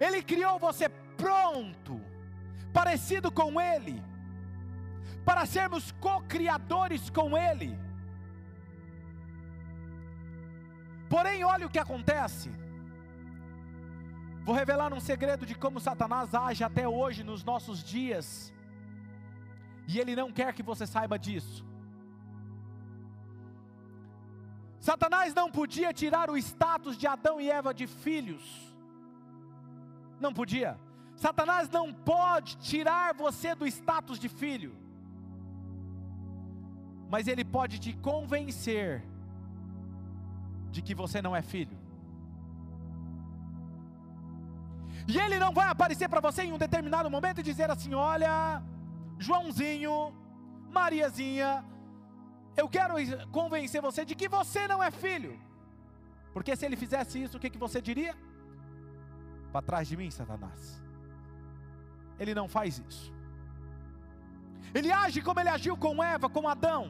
Ele 0.00 0.22
criou 0.22 0.58
você 0.58 0.88
pronto, 1.16 2.00
parecido 2.72 3.30
com 3.30 3.60
Ele, 3.60 4.02
para 5.24 5.44
sermos 5.46 5.92
co-criadores 5.92 7.10
com 7.10 7.36
Ele. 7.36 7.78
Porém, 11.08 11.42
olha 11.44 11.66
o 11.66 11.70
que 11.70 11.78
acontece. 11.78 12.50
Vou 14.44 14.54
revelar 14.54 14.92
um 14.94 15.00
segredo 15.00 15.44
de 15.44 15.54
como 15.54 15.80
Satanás 15.80 16.34
age 16.34 16.64
até 16.64 16.86
hoje 16.88 17.22
nos 17.22 17.44
nossos 17.44 17.82
dias. 17.82 18.52
E 19.86 19.98
ele 19.98 20.14
não 20.14 20.30
quer 20.32 20.54
que 20.54 20.62
você 20.62 20.86
saiba 20.86 21.18
disso. 21.18 21.67
Satanás 24.80 25.34
não 25.34 25.50
podia 25.50 25.92
tirar 25.92 26.30
o 26.30 26.36
status 26.36 26.96
de 26.96 27.06
Adão 27.06 27.40
e 27.40 27.50
Eva 27.50 27.74
de 27.74 27.86
filhos. 27.86 28.42
Não 30.20 30.32
podia. 30.32 30.78
Satanás 31.16 31.68
não 31.68 31.92
pode 31.92 32.56
tirar 32.58 33.14
você 33.14 33.54
do 33.54 33.66
status 33.66 34.18
de 34.18 34.28
filho. 34.28 34.76
Mas 37.10 37.26
ele 37.26 37.44
pode 37.44 37.78
te 37.78 37.92
convencer 37.94 39.02
de 40.70 40.80
que 40.82 40.94
você 40.94 41.20
não 41.20 41.34
é 41.34 41.42
filho. 41.42 41.76
E 45.08 45.18
ele 45.18 45.38
não 45.38 45.52
vai 45.52 45.68
aparecer 45.68 46.08
para 46.08 46.20
você 46.20 46.42
em 46.42 46.52
um 46.52 46.58
determinado 46.58 47.10
momento 47.10 47.40
e 47.40 47.42
dizer 47.42 47.70
assim: 47.70 47.94
Olha, 47.94 48.62
Joãozinho, 49.18 50.12
Mariazinha, 50.70 51.64
eu 52.60 52.68
quero 52.76 52.94
convencer 53.38 53.80
você 53.88 54.04
de 54.10 54.14
que 54.20 54.28
você 54.38 54.62
não 54.72 54.80
é 54.88 54.90
filho. 54.90 55.34
Porque 56.34 56.54
se 56.56 56.64
ele 56.66 56.76
fizesse 56.84 57.22
isso, 57.24 57.36
o 57.36 57.40
que, 57.42 57.50
que 57.54 57.64
você 57.66 57.80
diria? 57.88 58.14
Para 59.52 59.66
trás 59.68 59.86
de 59.90 59.96
mim, 60.00 60.10
Satanás. 60.10 60.62
Ele 62.18 62.34
não 62.40 62.48
faz 62.56 62.82
isso. 62.88 63.06
Ele 64.78 64.90
age 65.02 65.20
como 65.26 65.40
ele 65.40 65.54
agiu 65.56 65.76
com 65.84 66.02
Eva, 66.14 66.28
com 66.28 66.48
Adão. 66.54 66.82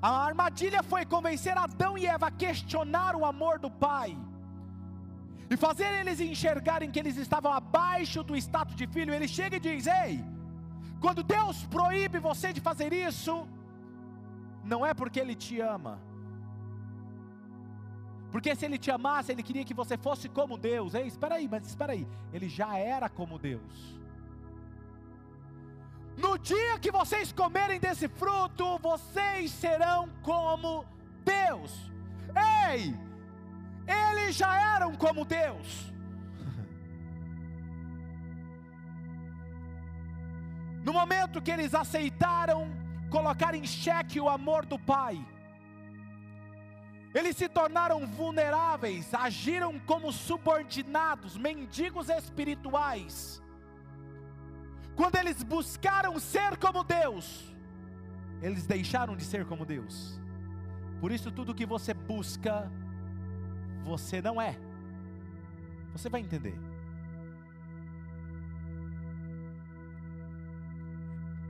A 0.00 0.10
armadilha 0.28 0.82
foi 0.82 1.04
convencer 1.04 1.56
Adão 1.58 1.92
e 1.98 2.06
Eva 2.06 2.28
a 2.28 2.36
questionar 2.44 3.14
o 3.16 3.24
amor 3.32 3.58
do 3.58 3.70
Pai 3.70 4.10
e 5.52 5.56
fazer 5.56 5.90
eles 6.00 6.18
enxergarem 6.18 6.90
que 6.90 6.98
eles 7.02 7.16
estavam 7.24 7.52
abaixo 7.52 8.22
do 8.28 8.34
status 8.36 8.74
de 8.74 8.86
filho, 8.86 9.12
ele 9.12 9.28
chega 9.28 9.56
e 9.56 9.60
diz: 9.60 9.86
Ei, 9.86 10.24
quando 11.00 11.22
Deus 11.22 11.56
proíbe 11.76 12.18
você 12.18 12.52
de 12.56 12.60
fazer 12.68 12.90
isso, 13.08 13.34
não 14.64 14.84
é 14.84 14.94
porque 14.94 15.20
Ele 15.20 15.34
te 15.34 15.60
ama, 15.60 16.00
porque 18.32 18.56
se 18.56 18.64
Ele 18.64 18.78
te 18.78 18.90
amasse, 18.90 19.30
Ele 19.30 19.42
queria 19.42 19.64
que 19.64 19.74
você 19.74 19.98
fosse 19.98 20.26
como 20.26 20.56
Deus. 20.56 20.94
Ei, 20.94 21.06
espera 21.06 21.34
aí, 21.34 21.46
mas 21.46 21.66
espera 21.66 21.92
aí, 21.92 22.08
Ele 22.32 22.48
já 22.48 22.78
era 22.78 23.08
como 23.08 23.38
Deus. 23.38 24.00
No 26.16 26.38
dia 26.38 26.78
que 26.78 26.90
vocês 26.90 27.30
comerem 27.30 27.78
desse 27.78 28.08
fruto, 28.08 28.78
vocês 28.78 29.50
serão 29.50 30.08
como 30.22 30.86
Deus. 31.24 31.90
Ei, 32.70 32.94
eles 33.86 34.34
já 34.34 34.54
eram 34.76 34.94
como 34.96 35.24
Deus. 35.24 35.92
No 40.84 40.92
momento 40.92 41.40
que 41.40 41.50
eles 41.52 41.76
aceitaram 41.76 42.81
colocar 43.12 43.54
em 43.54 43.66
xeque 43.66 44.18
o 44.18 44.28
amor 44.28 44.64
do 44.64 44.78
Pai, 44.78 45.22
eles 47.14 47.36
se 47.36 47.46
tornaram 47.46 48.06
vulneráveis, 48.06 49.12
agiram 49.12 49.78
como 49.80 50.10
subordinados, 50.10 51.36
mendigos 51.36 52.08
espirituais. 52.08 53.42
Quando 54.96 55.16
eles 55.16 55.42
buscaram 55.42 56.18
ser 56.18 56.56
como 56.56 56.82
Deus, 56.82 57.54
eles 58.40 58.66
deixaram 58.66 59.14
de 59.14 59.24
ser 59.24 59.44
como 59.44 59.66
Deus. 59.66 60.18
Por 61.00 61.12
isso, 61.12 61.30
tudo 61.30 61.54
que 61.54 61.66
você 61.66 61.92
busca, 61.92 62.70
você 63.84 64.22
não 64.22 64.40
é. 64.40 64.56
Você 65.92 66.08
vai 66.08 66.22
entender. 66.22 66.71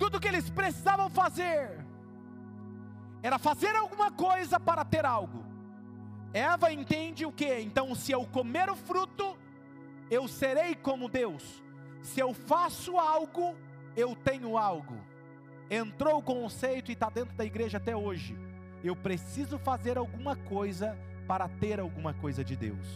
Tudo 0.03 0.19
que 0.19 0.27
eles 0.27 0.51
precisavam 0.51 1.09
fazer 1.09 1.79
era 3.23 3.39
fazer 3.39 3.77
alguma 3.77 4.11
coisa 4.11 4.59
para 4.59 4.85
ter 4.85 5.07
algo. 5.07 5.45
Eva 6.35 6.73
entende 6.73 7.25
o 7.25 7.31
que? 7.31 7.61
Então, 7.61 7.95
se 7.95 8.11
eu 8.11 8.27
comer 8.27 8.69
o 8.69 8.75
fruto, 8.75 9.39
eu 10.11 10.27
serei 10.27 10.75
como 10.75 11.09
Deus. 11.09 11.63
Se 12.03 12.19
eu 12.19 12.35
faço 12.35 12.99
algo, 12.99 13.57
eu 13.97 14.17
tenho 14.17 14.59
algo. 14.59 14.97
Entrou 15.71 16.19
o 16.19 16.23
conceito 16.23 16.91
e 16.91 16.95
está 16.95 17.09
dentro 17.09 17.37
da 17.37 17.45
igreja 17.45 17.79
até 17.79 17.97
hoje. 17.97 18.37
Eu 18.83 18.97
preciso 18.97 19.57
fazer 19.57 19.97
alguma 19.97 20.35
coisa 20.35 20.99
para 21.29 21.49
ter 21.49 21.79
alguma 21.79 22.13
coisa 22.13 22.43
de 22.43 22.57
Deus. 22.57 22.89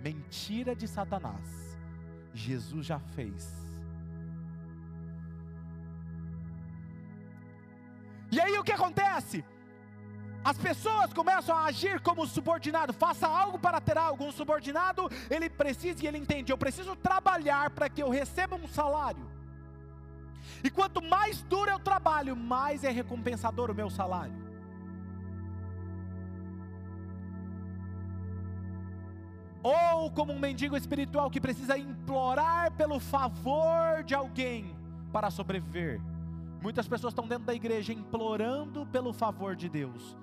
Mentira 0.00 0.76
de 0.76 0.86
Satanás. 0.86 1.76
Jesus 2.32 2.86
já 2.86 3.00
fez. 3.00 3.63
Acontece? 8.74 9.44
As 10.44 10.58
pessoas 10.58 11.12
começam 11.12 11.56
a 11.56 11.64
agir 11.64 12.00
como 12.00 12.26
subordinado, 12.26 12.92
faça 12.92 13.26
algo 13.26 13.58
para 13.58 13.80
ter 13.80 13.96
algo. 13.96 14.24
Um 14.24 14.32
subordinado, 14.32 15.10
ele 15.30 15.48
precisa 15.48 16.04
e 16.04 16.06
ele 16.06 16.18
entende: 16.18 16.52
eu 16.52 16.58
preciso 16.58 16.94
trabalhar 16.94 17.70
para 17.70 17.88
que 17.88 18.02
eu 18.02 18.10
receba 18.10 18.54
um 18.56 18.68
salário. 18.68 19.26
E 20.62 20.70
quanto 20.70 21.02
mais 21.02 21.42
duro 21.42 21.70
eu 21.70 21.78
trabalho, 21.78 22.36
mais 22.36 22.84
é 22.84 22.90
recompensador 22.90 23.70
o 23.70 23.74
meu 23.74 23.88
salário. 23.88 24.44
ou 29.64 30.10
como 30.10 30.30
um 30.30 30.38
mendigo 30.38 30.76
espiritual 30.76 31.30
que 31.30 31.40
precisa 31.40 31.78
implorar 31.78 32.70
pelo 32.72 33.00
favor 33.00 34.04
de 34.04 34.14
alguém 34.14 34.76
para 35.10 35.30
sobreviver. 35.30 36.02
Muitas 36.64 36.88
pessoas 36.88 37.12
estão 37.12 37.28
dentro 37.28 37.44
da 37.44 37.54
igreja 37.54 37.92
implorando 37.92 38.86
pelo 38.86 39.12
favor 39.12 39.54
de 39.54 39.68
Deus. 39.68 40.16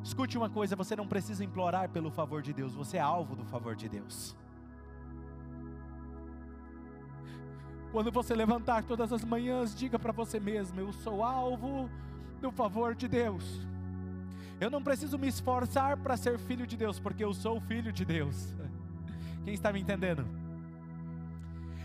Escute 0.00 0.38
uma 0.38 0.48
coisa: 0.48 0.76
você 0.76 0.94
não 0.94 1.08
precisa 1.08 1.44
implorar 1.44 1.88
pelo 1.88 2.08
favor 2.08 2.40
de 2.40 2.52
Deus, 2.52 2.72
você 2.72 2.98
é 2.98 3.00
alvo 3.00 3.34
do 3.34 3.44
favor 3.44 3.74
de 3.74 3.88
Deus. 3.88 4.36
Quando 7.90 8.12
você 8.12 8.32
levantar 8.32 8.84
todas 8.84 9.12
as 9.12 9.24
manhãs, 9.24 9.74
diga 9.74 9.98
para 9.98 10.12
você 10.12 10.38
mesmo: 10.38 10.78
Eu 10.78 10.92
sou 10.92 11.24
alvo 11.24 11.90
do 12.40 12.52
favor 12.52 12.94
de 12.94 13.08
Deus. 13.08 13.44
Eu 14.60 14.70
não 14.70 14.84
preciso 14.84 15.18
me 15.18 15.26
esforçar 15.26 15.96
para 15.96 16.16
ser 16.16 16.38
filho 16.38 16.64
de 16.64 16.76
Deus, 16.76 17.00
porque 17.00 17.24
eu 17.24 17.34
sou 17.34 17.60
filho 17.60 17.92
de 17.92 18.04
Deus. 18.04 18.54
Quem 19.44 19.52
está 19.52 19.72
me 19.72 19.80
entendendo? 19.80 20.41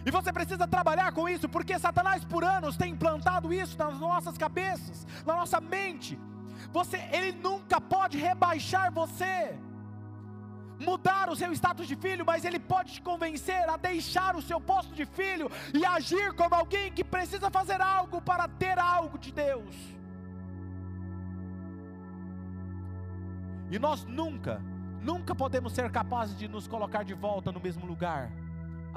E 0.08 0.12
você 0.12 0.32
precisa 0.32 0.66
trabalhar 0.66 1.12
com 1.12 1.28
isso, 1.28 1.50
porque 1.50 1.78
Satanás 1.78 2.24
por 2.24 2.42
anos 2.42 2.78
tem 2.78 2.94
implantado 2.94 3.54
isso 3.54 3.78
nas 3.78 4.00
nossas 4.00 4.38
cabeças, 4.38 5.06
na 5.26 5.36
nossa 5.36 5.60
mente. 5.60 6.18
Você, 6.72 6.98
ele 7.12 7.34
nunca 7.34 7.82
pode 7.82 8.18
rebaixar 8.18 8.90
você, 8.90 9.60
mudar 10.80 11.30
o 11.30 11.36
seu 11.36 11.52
status 11.52 11.86
de 11.86 11.98
filho, 11.98 12.26
mas 12.26 12.46
ele 12.46 12.58
pode 12.58 12.94
te 12.94 13.02
convencer 13.02 13.68
a 13.70 13.76
deixar 13.76 14.34
o 14.38 14.42
seu 14.42 14.62
posto 14.62 14.96
de 14.96 15.06
filho 15.06 15.52
e 15.74 15.86
agir 15.86 16.32
como 16.36 16.56
alguém 16.56 16.90
que 16.90 17.04
precisa 17.04 17.52
fazer 17.52 17.82
algo 17.82 18.22
para 18.22 18.48
ter 18.48 18.80
algo 18.80 19.18
de 19.18 19.34
Deus. 19.34 19.76
E 23.70 23.78
nós 23.78 24.06
nunca, 24.06 24.62
nunca 25.02 25.36
podemos 25.36 25.74
ser 25.74 25.92
capazes 25.92 26.38
de 26.38 26.48
nos 26.48 26.66
colocar 26.66 27.04
de 27.04 27.14
volta 27.14 27.52
no 27.52 27.60
mesmo 27.60 27.86
lugar, 27.86 28.32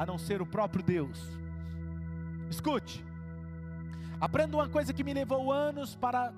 a 0.01 0.07
não 0.07 0.17
ser 0.17 0.41
o 0.41 0.47
próprio 0.47 0.83
Deus. 0.83 1.21
Escute, 2.49 3.05
aprenda 4.19 4.57
uma 4.57 4.67
coisa 4.67 4.95
que 4.95 5.05
me 5.05 5.13
levou 5.13 5.53
anos 5.53 5.95
para 5.95 6.33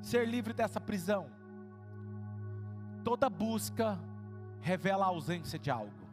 ser 0.00 0.28
livre 0.28 0.54
dessa 0.54 0.80
prisão. 0.80 1.26
Toda 3.02 3.28
busca 3.28 3.98
revela 4.60 5.04
a 5.04 5.08
ausência 5.08 5.58
de 5.58 5.68
algo, 5.68 6.08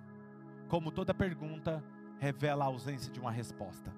como 0.67 0.91
toda 0.91 1.13
pergunta 1.13 1.83
revela 2.17 2.65
a 2.65 2.69
ausência 2.69 3.13
de 3.13 3.19
uma 3.19 3.31
resposta. 3.31 3.93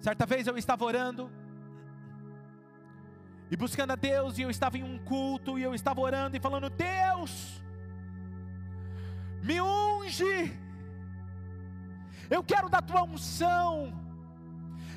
Certa 0.00 0.26
vez 0.26 0.48
eu 0.48 0.58
estava 0.58 0.84
orando 0.84 1.30
e 3.48 3.56
buscando 3.56 3.92
a 3.92 3.96
Deus, 3.96 4.38
e 4.38 4.42
eu 4.42 4.50
estava 4.50 4.76
em 4.76 4.82
um 4.82 4.98
culto, 5.04 5.56
e 5.56 5.62
eu 5.62 5.72
estava 5.72 6.00
orando 6.00 6.36
e 6.36 6.40
falando: 6.40 6.68
Deus, 6.68 7.62
me 9.40 9.60
unge, 9.60 10.65
eu 12.30 12.42
quero 12.42 12.68
da 12.68 12.80
tua 12.80 13.02
unção, 13.02 13.92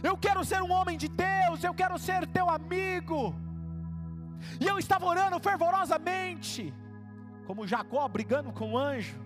eu 0.01 0.17
quero 0.17 0.43
ser 0.43 0.61
um 0.61 0.71
homem 0.71 0.97
de 0.97 1.07
Deus, 1.07 1.63
eu 1.63 1.73
quero 1.73 1.97
ser 1.97 2.25
teu 2.27 2.49
amigo. 2.49 3.35
E 4.59 4.65
eu 4.67 4.79
estava 4.79 5.05
orando 5.05 5.39
fervorosamente, 5.39 6.73
como 7.45 7.67
Jacó 7.67 8.07
brigando 8.07 8.51
com 8.51 8.73
o 8.73 8.77
anjo. 8.77 9.19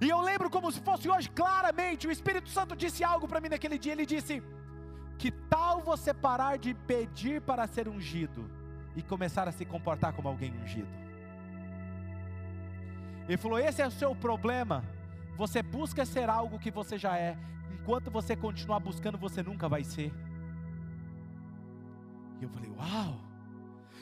E 0.00 0.08
eu 0.08 0.20
lembro 0.20 0.48
como 0.48 0.70
se 0.70 0.80
fosse 0.80 1.08
hoje, 1.08 1.28
claramente, 1.28 2.06
o 2.06 2.10
Espírito 2.10 2.48
Santo 2.48 2.76
disse 2.76 3.02
algo 3.02 3.26
para 3.26 3.40
mim 3.40 3.48
naquele 3.48 3.78
dia. 3.78 3.92
Ele 3.92 4.06
disse: 4.06 4.42
Que 5.18 5.30
tal 5.30 5.80
você 5.80 6.14
parar 6.14 6.56
de 6.56 6.72
pedir 6.72 7.40
para 7.42 7.66
ser 7.66 7.88
ungido 7.88 8.48
e 8.96 9.02
começar 9.02 9.48
a 9.48 9.52
se 9.52 9.64
comportar 9.64 10.12
como 10.12 10.28
alguém 10.28 10.52
ungido? 10.62 10.88
Ele 13.28 13.36
falou: 13.36 13.58
Esse 13.58 13.82
é 13.82 13.86
o 13.86 13.90
seu 13.90 14.14
problema. 14.14 14.84
Você 15.38 15.62
busca 15.62 16.04
ser 16.04 16.28
algo 16.28 16.58
que 16.58 16.70
você 16.70 16.98
já 16.98 17.16
é. 17.16 17.38
Enquanto 17.72 18.10
você 18.10 18.34
continuar 18.34 18.80
buscando, 18.80 19.16
você 19.16 19.40
nunca 19.40 19.68
vai 19.68 19.84
ser. 19.84 20.12
E 22.40 22.42
eu 22.42 22.48
falei: 22.48 22.70
Uau! 22.70 23.20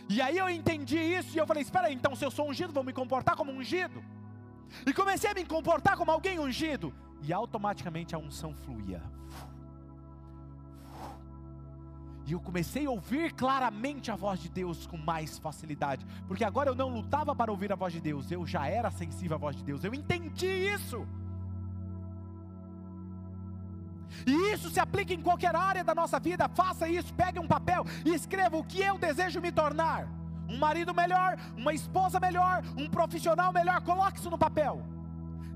E 0.09 0.23
aí 0.23 0.39
eu 0.39 0.49
entendi 0.49 0.99
isso 0.99 1.37
e 1.37 1.39
eu 1.39 1.47
falei: 1.47 1.63
espera 1.63 1.89
aí, 1.89 1.95
então 1.95 2.17
se 2.17 2.25
eu 2.25 2.31
sou 2.31 2.49
ungido, 2.49 2.73
vou 2.73 2.83
me 2.83 2.93
comportar 2.93 3.37
como 3.37 3.53
ungido. 3.53 4.03
E 4.87 4.93
comecei 4.95 5.31
a 5.31 5.35
me 5.35 5.45
comportar 5.45 5.97
como 5.97 6.11
alguém 6.11 6.39
ungido. 6.39 6.93
E 7.23 7.33
automaticamente 7.33 8.15
a 8.15 8.19
unção 8.19 8.55
fluía. 8.55 9.03
E 12.27 12.33
eu 12.33 12.41
comecei 12.41 12.87
a 12.87 12.91
ouvir 12.91 13.33
claramente 13.33 14.11
a 14.11 14.17
voz 14.17 14.41
de 14.41 14.49
Deus 14.49 14.87
com 14.87 14.97
mais 14.97 15.39
facilidade, 15.39 16.05
porque 16.27 16.45
agora 16.45 16.69
eu 16.69 16.75
não 16.75 16.89
lutava 16.89 17.37
para 17.37 17.53
ouvir 17.53 17.73
a 17.73 17.77
voz 17.77 17.93
de 17.93 18.01
Deus, 18.01 18.33
eu 18.33 18.45
já 18.45 18.67
era 18.67 18.91
sensível 18.91 19.37
à 19.37 19.39
voz 19.39 19.55
de 19.55 19.63
Deus, 19.63 19.85
eu 19.85 19.95
entendi 19.95 20.45
isso. 20.47 21.07
E 24.27 24.53
isso 24.53 24.71
se 24.71 24.81
aplica 24.81 25.13
em 25.13 25.23
qualquer 25.23 25.55
área 25.55 25.85
da 25.85 25.95
nossa 25.95 26.19
vida. 26.19 26.49
Faça 26.49 26.89
isso, 26.89 27.13
pegue 27.15 27.39
um 27.39 27.47
papel 27.47 27.85
e 28.05 28.15
escreva 28.15 28.57
o 28.57 28.65
que 28.65 28.81
eu 28.81 28.99
desejo 28.99 29.41
me 29.41 29.53
tornar. 29.53 30.09
Um 30.49 30.59
marido 30.59 30.95
melhor, 30.95 31.37
uma 31.57 31.75
esposa 31.75 32.21
melhor, 32.21 32.63
um 32.77 32.89
profissional 32.89 33.53
melhor. 33.53 33.81
Coloque 33.83 34.19
isso 34.19 34.31
no 34.31 34.39
papel. 34.39 34.83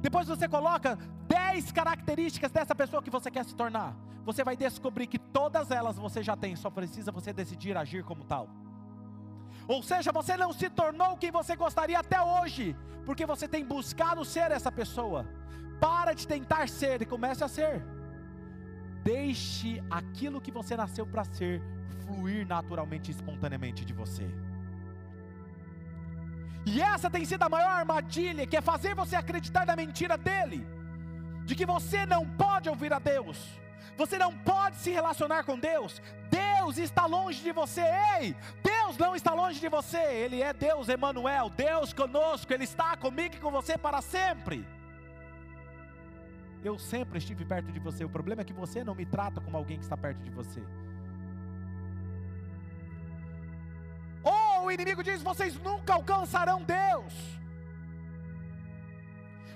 Depois 0.01 0.27
você 0.27 0.49
coloca 0.49 0.99
10 1.29 1.73
características 1.73 2.51
dessa 2.51 2.75
pessoa 2.75 3.03
que 3.03 3.11
você 3.11 3.31
quer 3.31 3.45
se 3.45 3.55
tornar. 3.55 3.95
Você 4.25 4.43
vai 4.45 4.57
descobrir 4.57 5.07
que 5.07 5.19
todas 5.19 5.71
elas 5.71 5.97
você 5.97 6.23
já 6.23 6.37
tem, 6.37 6.57
só 6.57 6.71
precisa 6.71 7.13
você 7.13 7.33
decidir 7.33 7.77
agir 7.77 8.05
como 8.05 8.25
tal. 8.25 8.49
Ou 9.69 9.83
seja, 9.83 10.11
você 10.11 10.37
não 10.37 10.53
se 10.53 10.69
tornou 10.69 11.17
quem 11.17 11.31
você 11.31 11.55
gostaria 11.55 11.99
até 11.99 12.21
hoje, 12.21 12.77
porque 13.07 13.25
você 13.25 13.47
tem 13.47 13.65
buscado 13.65 14.25
ser 14.25 14.51
essa 14.51 14.73
pessoa. 14.73 15.27
Para 15.81 16.13
de 16.13 16.27
tentar 16.27 16.69
ser 16.69 17.01
e 17.03 17.07
comece 17.07 17.45
a 17.45 17.49
ser. 17.49 17.83
Deixe 19.03 19.83
aquilo 19.91 20.41
que 20.41 20.51
você 20.51 20.77
nasceu 20.77 21.07
para 21.07 21.25
ser 21.25 21.63
fluir 22.07 22.47
naturalmente 22.47 23.11
e 23.11 23.15
espontaneamente 23.15 23.85
de 23.85 23.93
você. 23.93 24.29
E 26.67 26.81
essa 26.81 27.09
tem 27.09 27.25
sido 27.25 27.43
a 27.43 27.49
maior 27.49 27.71
armadilha, 27.71 28.47
que 28.47 28.57
é 28.57 28.61
fazer 28.61 28.95
você 28.95 29.17
acreditar 29.17 29.65
na 29.65 29.75
mentira 29.75 30.17
dele, 30.19 30.67
de 31.45 31.55
que 31.55 31.65
você 31.65 32.05
não 32.05 32.27
pode 32.27 32.69
ouvir 32.69 32.93
a 32.93 32.99
Deus, 32.99 33.39
você 33.97 34.19
não 34.19 34.37
pode 34.37 34.77
se 34.77 34.91
relacionar 34.91 35.45
com 35.45 35.59
Deus, 35.59 36.03
Deus 36.31 36.77
está 36.77 37.07
longe 37.07 37.43
de 37.43 37.53
você, 37.53 37.83
ei, 38.19 38.37
Deus 38.63 38.99
não 38.99 39.17
está 39.17 39.33
longe 39.33 39.59
de 39.59 39.69
você, 39.69 39.99
Ele 39.99 40.43
é 40.43 40.53
Deus 40.53 40.89
Emanuel, 40.89 41.49
Deus 41.49 41.93
conosco, 41.93 42.53
Ele 42.53 42.65
está 42.65 42.97
comigo 42.97 43.37
e 43.37 43.41
com 43.41 43.51
você 43.51 43.79
para 43.79 44.03
sempre. 44.03 44.67
Eu 46.63 46.79
sempre 46.79 47.19
estive 47.19 47.45
perto 47.45 47.73
de 47.73 47.81
você. 47.81 48.05
O 48.05 48.09
problema 48.09 48.43
é 48.43 48.45
que 48.45 48.53
você 48.53 48.85
não 48.85 48.95
me 48.95 49.07
trata 49.07 49.41
como 49.41 49.57
alguém 49.57 49.79
que 49.79 49.85
está 49.85 49.97
perto 49.97 50.23
de 50.23 50.31
você. 50.31 50.63
Ou 54.23 54.67
o 54.67 54.71
inimigo 54.71 55.03
diz: 55.03 55.23
vocês 55.23 55.59
nunca 55.59 55.95
alcançarão 55.95 56.63
Deus. 56.63 57.41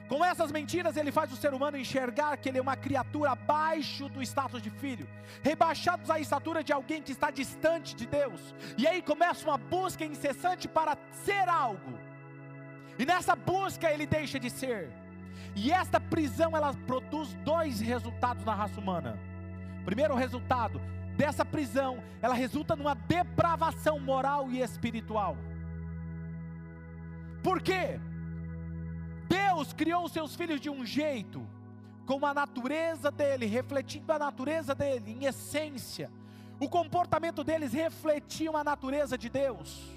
Com 0.09 0.25
essas 0.25 0.53
mentiras, 0.53 0.97
ele 0.97 1.11
faz 1.11 1.33
o 1.33 1.37
ser 1.37 1.55
humano 1.55 1.79
enxergar 1.79 2.37
que 2.37 2.49
ele 2.49 2.59
é 2.59 2.63
uma 2.63 2.77
criatura 2.77 3.31
abaixo 3.31 4.09
do 4.09 4.23
status 4.23 4.61
de 4.61 4.71
filho, 4.71 5.09
rebaixados 5.43 6.11
à 6.11 6.21
estatura 6.21 6.63
de 6.63 6.73
alguém 6.73 7.03
que 7.03 7.13
está 7.13 7.31
distante 7.31 7.97
de 7.97 8.07
Deus. 8.07 8.55
E 8.77 8.87
aí 8.87 9.01
começa 9.01 9.45
uma 9.45 9.57
busca 9.57 10.05
incessante 10.05 10.69
para 10.69 10.97
ser 11.11 11.49
algo. 11.49 11.99
E 12.99 13.07
nessa 13.07 13.35
busca 13.35 13.91
ele 13.91 14.07
deixa 14.07 14.39
de 14.39 14.51
ser. 14.51 14.93
E 15.55 15.71
esta 15.71 16.01
prisão 16.01 16.57
ela 16.57 16.75
produz 16.87 17.35
dois 17.45 17.81
resultados 17.81 18.45
na 18.45 18.55
raça 18.55 18.81
humana. 18.81 19.19
Primeiro 19.85 20.15
resultado 20.15 20.81
dessa 21.17 21.45
prisão, 21.45 22.03
ela 22.21 22.35
resulta 22.35 22.75
numa 22.75 22.95
depravação 22.95 24.01
moral 24.01 24.51
e 24.51 24.61
espiritual. 24.61 25.37
Por 27.43 27.61
quê? 27.61 28.01
Deus 29.29 29.73
criou 29.73 30.05
os 30.05 30.13
seus 30.13 30.35
filhos 30.35 30.61
de 30.61 30.71
um 30.71 30.85
jeito, 30.85 31.47
com 32.07 32.25
a 32.25 32.35
natureza 32.35 33.11
dele, 33.11 33.47
refletindo 33.47 34.13
a 34.13 34.19
natureza 34.19 34.75
dele, 34.75 35.13
em 35.13 35.25
essência. 35.27 36.11
O 36.61 36.69
comportamento 36.69 37.43
deles 37.43 37.73
refletia 37.73 38.51
a 38.51 38.65
natureza 38.65 39.17
de 39.17 39.29
Deus. 39.29 39.91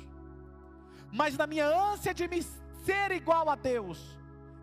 Mas 1.11 1.37
na 1.37 1.47
minha 1.47 1.65
ânsia 1.65 2.13
de 2.13 2.27
me 2.27 2.41
ser 2.85 3.11
igual 3.11 3.49
a 3.49 3.55
Deus, 3.55 4.17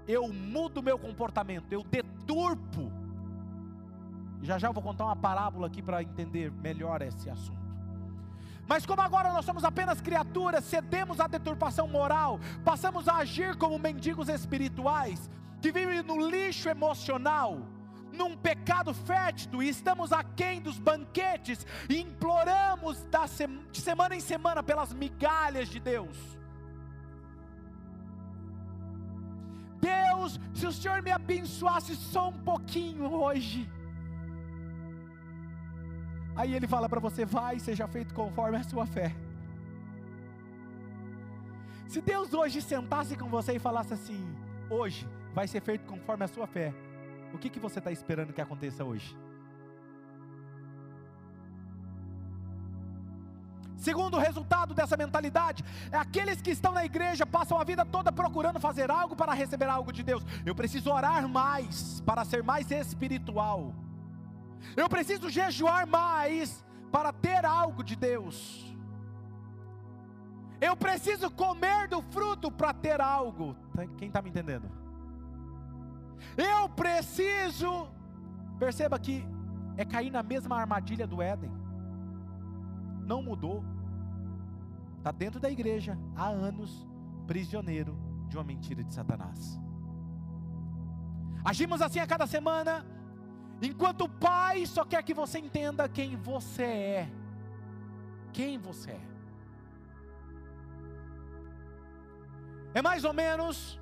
eu 0.06 0.32
mudo 0.32 0.82
meu 0.82 0.98
comportamento, 0.98 1.72
eu 1.72 1.82
deturpo. 1.84 2.92
Já 4.42 4.58
já 4.58 4.68
eu 4.68 4.72
vou 4.72 4.82
contar 4.82 5.04
uma 5.06 5.16
parábola 5.16 5.66
aqui 5.66 5.82
para 5.82 6.02
entender 6.02 6.52
melhor 6.52 7.00
esse 7.02 7.30
assunto. 7.30 7.64
Mas 8.66 8.86
como 8.86 9.02
agora 9.02 9.32
nós 9.32 9.44
somos 9.44 9.64
apenas 9.64 10.00
criaturas, 10.00 10.64
cedemos 10.64 11.20
à 11.20 11.26
deturpação 11.26 11.86
moral, 11.86 12.40
passamos 12.64 13.08
a 13.08 13.16
agir 13.16 13.56
como 13.56 13.78
mendigos 13.78 14.28
espirituais, 14.28 15.30
que 15.60 15.70
vivem 15.70 16.02
no 16.02 16.28
lixo 16.28 16.68
emocional, 16.68 17.58
num 18.12 18.36
pecado 18.36 18.94
fétido, 18.94 19.62
e 19.62 19.68
estamos 19.68 20.12
aquém 20.12 20.62
dos 20.62 20.78
banquetes, 20.78 21.66
e 21.88 22.00
imploramos 22.00 23.04
de 23.70 23.80
semana 23.80 24.14
em 24.14 24.20
semana 24.20 24.62
pelas 24.62 24.94
migalhas 24.94 25.68
de 25.68 25.80
Deus. 25.80 26.16
Deus, 29.88 30.40
se 30.54 30.66
o 30.66 30.72
Senhor 30.72 31.02
me 31.02 31.10
abençoasse 31.10 31.94
só 31.96 32.28
um 32.28 32.38
pouquinho 32.50 33.04
hoje. 33.22 33.60
Aí 36.36 36.54
ele 36.54 36.66
fala 36.66 36.88
para 36.88 37.00
você: 37.00 37.24
vai, 37.24 37.58
seja 37.58 37.86
feito 37.86 38.14
conforme 38.14 38.56
a 38.56 38.64
sua 38.64 38.86
fé. 38.86 39.14
Se 41.92 42.00
Deus 42.00 42.32
hoje 42.34 42.60
sentasse 42.60 43.16
com 43.16 43.28
você 43.28 43.54
e 43.56 43.58
falasse 43.58 43.92
assim: 43.94 44.22
hoje 44.70 45.06
vai 45.32 45.46
ser 45.46 45.60
feito 45.60 45.84
conforme 45.86 46.24
a 46.24 46.28
sua 46.28 46.46
fé, 46.46 46.72
o 47.32 47.38
que, 47.38 47.50
que 47.50 47.60
você 47.60 47.78
está 47.78 47.92
esperando 47.92 48.32
que 48.32 48.40
aconteça 48.40 48.84
hoje? 48.84 49.16
Segundo 53.84 54.16
resultado 54.18 54.72
dessa 54.72 54.96
mentalidade, 54.96 55.62
é 55.92 55.98
aqueles 55.98 56.40
que 56.40 56.50
estão 56.50 56.72
na 56.72 56.86
igreja 56.86 57.26
passam 57.26 57.58
a 57.58 57.64
vida 57.64 57.84
toda 57.84 58.10
procurando 58.10 58.58
fazer 58.58 58.90
algo 58.90 59.14
para 59.14 59.34
receber 59.34 59.68
algo 59.68 59.92
de 59.92 60.02
Deus. 60.02 60.24
Eu 60.46 60.54
preciso 60.54 60.90
orar 60.90 61.28
mais 61.28 62.00
para 62.00 62.24
ser 62.24 62.42
mais 62.42 62.70
espiritual. 62.70 63.74
Eu 64.74 64.88
preciso 64.88 65.28
jejuar 65.28 65.86
mais 65.86 66.64
para 66.90 67.12
ter 67.12 67.44
algo 67.44 67.84
de 67.84 67.94
Deus. 67.94 68.74
Eu 70.58 70.74
preciso 70.74 71.30
comer 71.30 71.86
do 71.86 72.00
fruto 72.00 72.50
para 72.50 72.72
ter 72.72 73.02
algo. 73.02 73.54
Tá, 73.76 73.86
quem 73.98 74.08
está 74.08 74.22
me 74.22 74.30
entendendo? 74.30 74.66
Eu 76.38 76.70
preciso. 76.70 77.86
Perceba 78.58 78.98
que 78.98 79.22
é 79.76 79.84
cair 79.84 80.10
na 80.10 80.22
mesma 80.22 80.56
armadilha 80.56 81.06
do 81.06 81.20
Éden. 81.20 81.52
Não 83.04 83.22
mudou. 83.22 83.73
Está 85.04 85.12
dentro 85.12 85.38
da 85.38 85.50
igreja 85.50 85.98
há 86.16 86.28
anos, 86.28 86.88
prisioneiro 87.26 87.94
de 88.26 88.38
uma 88.38 88.42
mentira 88.42 88.82
de 88.82 88.90
Satanás. 88.90 89.60
Agimos 91.44 91.82
assim 91.82 91.98
a 91.98 92.06
cada 92.06 92.26
semana, 92.26 92.86
enquanto 93.60 94.04
o 94.06 94.08
Pai 94.08 94.64
só 94.64 94.82
quer 94.82 95.02
que 95.02 95.12
você 95.12 95.38
entenda 95.38 95.90
quem 95.90 96.16
você 96.16 96.62
é. 96.62 97.12
Quem 98.32 98.56
você 98.56 98.92
é. 98.92 99.00
É 102.72 102.80
mais 102.80 103.04
ou 103.04 103.12
menos 103.12 103.78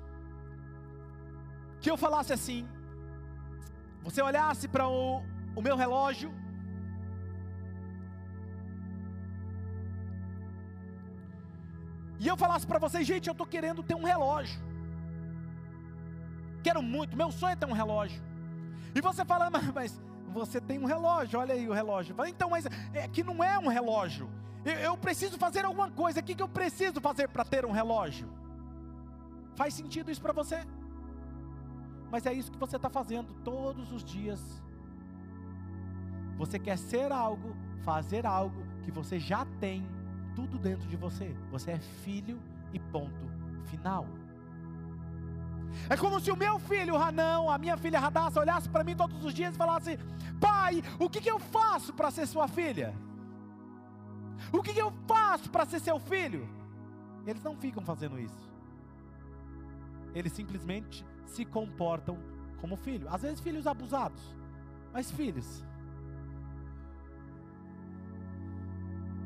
que 1.79 1.89
eu 1.89 1.95
falasse 1.95 2.33
assim: 2.33 2.67
você 4.01 4.21
olhasse 4.21 4.67
para 4.67 4.89
o, 4.89 5.23
o 5.55 5.61
meu 5.61 5.77
relógio 5.77 6.33
E 12.23 12.27
eu 12.27 12.37
falasse 12.37 12.65
para 12.65 12.79
vocês, 12.79 13.05
gente, 13.05 13.27
eu 13.27 13.33
estou 13.33 13.45
querendo 13.45 13.83
ter 13.83 13.95
um 13.95 14.03
relógio. 14.05 14.57
Quero 16.63 16.81
muito, 16.81 17.17
meu 17.17 17.29
sonho 17.33 17.51
é 17.51 17.55
ter 17.57 17.65
um 17.65 17.73
relógio. 17.73 18.23
E 18.95 19.01
você 19.01 19.25
fala, 19.25 19.49
mas, 19.49 19.73
mas 19.73 20.01
você 20.31 20.61
tem 20.61 20.79
um 20.79 20.85
relógio, 20.85 21.37
olha 21.37 21.53
aí 21.53 21.67
o 21.67 21.73
relógio. 21.73 22.15
Então, 22.25 22.49
mas 22.49 22.65
é 22.93 23.09
que 23.09 23.25
não 23.25 23.43
é 23.43 23.59
um 23.59 23.67
relógio. 23.67 24.29
Eu, 24.63 24.75
eu 24.75 24.97
preciso 24.97 25.37
fazer 25.37 25.65
alguma 25.65 25.91
coisa. 25.91 26.21
O 26.21 26.23
que, 26.23 26.33
que 26.33 26.41
eu 26.41 26.47
preciso 26.47 27.01
fazer 27.01 27.27
para 27.27 27.43
ter 27.43 27.65
um 27.65 27.71
relógio? 27.71 28.29
Faz 29.57 29.73
sentido 29.73 30.09
isso 30.09 30.21
para 30.21 30.31
você? 30.31 30.65
Mas 32.09 32.25
é 32.25 32.31
isso 32.31 32.49
que 32.49 32.57
você 32.57 32.77
está 32.77 32.89
fazendo 32.89 33.33
todos 33.43 33.91
os 33.91 34.01
dias. 34.01 34.39
Você 36.37 36.57
quer 36.57 36.77
ser 36.77 37.11
algo, 37.11 37.53
fazer 37.83 38.25
algo 38.25 38.63
que 38.85 38.91
você 38.91 39.19
já 39.19 39.45
tem 39.59 39.85
tudo 40.35 40.57
dentro 40.57 40.87
de 40.87 40.95
você. 40.95 41.35
Você 41.51 41.71
é 41.71 41.79
filho 41.79 42.39
e 42.73 42.79
ponto 42.79 43.25
final. 43.65 44.05
É 45.89 45.97
como 45.97 46.19
se 46.19 46.31
o 46.31 46.35
meu 46.35 46.59
filho 46.59 46.97
Ranão, 46.97 47.49
a 47.49 47.57
minha 47.57 47.77
filha 47.77 47.99
Radassa, 47.99 48.39
olhasse 48.39 48.69
para 48.69 48.83
mim 48.83 48.95
todos 48.95 49.23
os 49.23 49.33
dias 49.33 49.53
e 49.53 49.57
falasse: 49.57 49.97
Pai, 50.39 50.83
o 50.99 51.09
que, 51.09 51.21
que 51.21 51.31
eu 51.31 51.39
faço 51.39 51.93
para 51.93 52.11
ser 52.11 52.27
sua 52.27 52.47
filha? 52.47 52.93
O 54.51 54.61
que, 54.61 54.73
que 54.73 54.81
eu 54.81 54.91
faço 55.07 55.49
para 55.49 55.65
ser 55.65 55.79
seu 55.79 55.99
filho? 55.99 56.47
Eles 57.25 57.41
não 57.41 57.55
ficam 57.55 57.83
fazendo 57.83 58.19
isso. 58.19 58.51
Eles 60.13 60.33
simplesmente 60.33 61.05
se 61.25 61.45
comportam 61.45 62.17
como 62.59 62.75
filho. 62.75 63.07
Às 63.09 63.21
vezes, 63.21 63.39
filhos 63.39 63.65
abusados, 63.65 64.21
mas 64.93 65.09
filhos. 65.09 65.63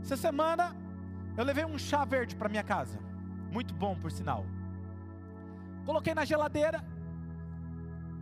Essa 0.02 0.16
semana 0.16 0.74
eu 1.38 1.46
levei 1.46 1.64
um 1.64 1.78
chá 1.78 2.04
verde 2.04 2.36
para 2.36 2.50
minha 2.50 2.64
casa, 2.64 3.00
muito 3.52 3.74
bom 3.74 3.96
por 3.96 4.12
sinal. 4.12 4.44
Coloquei 5.86 6.14
na 6.16 6.26
geladeira, 6.26 6.84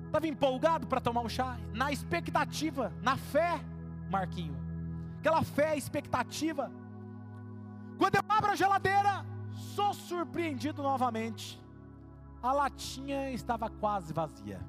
estava 0.06 0.28
empolgado 0.28 0.86
para 0.86 1.00
tomar 1.00 1.22
o 1.22 1.30
chá, 1.30 1.58
na 1.74 1.92
expectativa, 1.92 2.92
na 3.02 3.16
fé, 3.18 3.60
Marquinho, 4.12 4.56
aquela 5.20 5.44
fé, 5.44 5.76
expectativa. 5.76 6.70
Quando 7.98 8.16
eu 8.16 8.22
abro 8.28 8.52
a 8.52 8.56
geladeira, 8.56 9.26
sou 9.74 9.94
surpreendido 9.94 10.84
novamente. 10.84 11.60
A 12.44 12.52
latinha 12.52 13.32
estava 13.32 13.70
quase 13.70 14.14
vazia. 14.14 14.60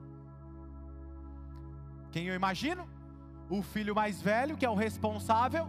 Quem 2.11 2.27
eu 2.27 2.35
imagino? 2.35 2.89
O 3.51 3.63
filho 3.63 3.95
mais 3.95 4.23
velho, 4.23 4.57
que 4.57 4.65
é 4.65 4.71
o 4.71 4.75
responsável, 4.75 5.69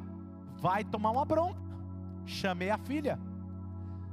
vai 0.57 0.83
tomar 0.83 1.11
uma 1.11 1.25
bronca. 1.25 1.66
Chamei 2.27 2.69
a 2.69 2.77
filha. 2.77 3.17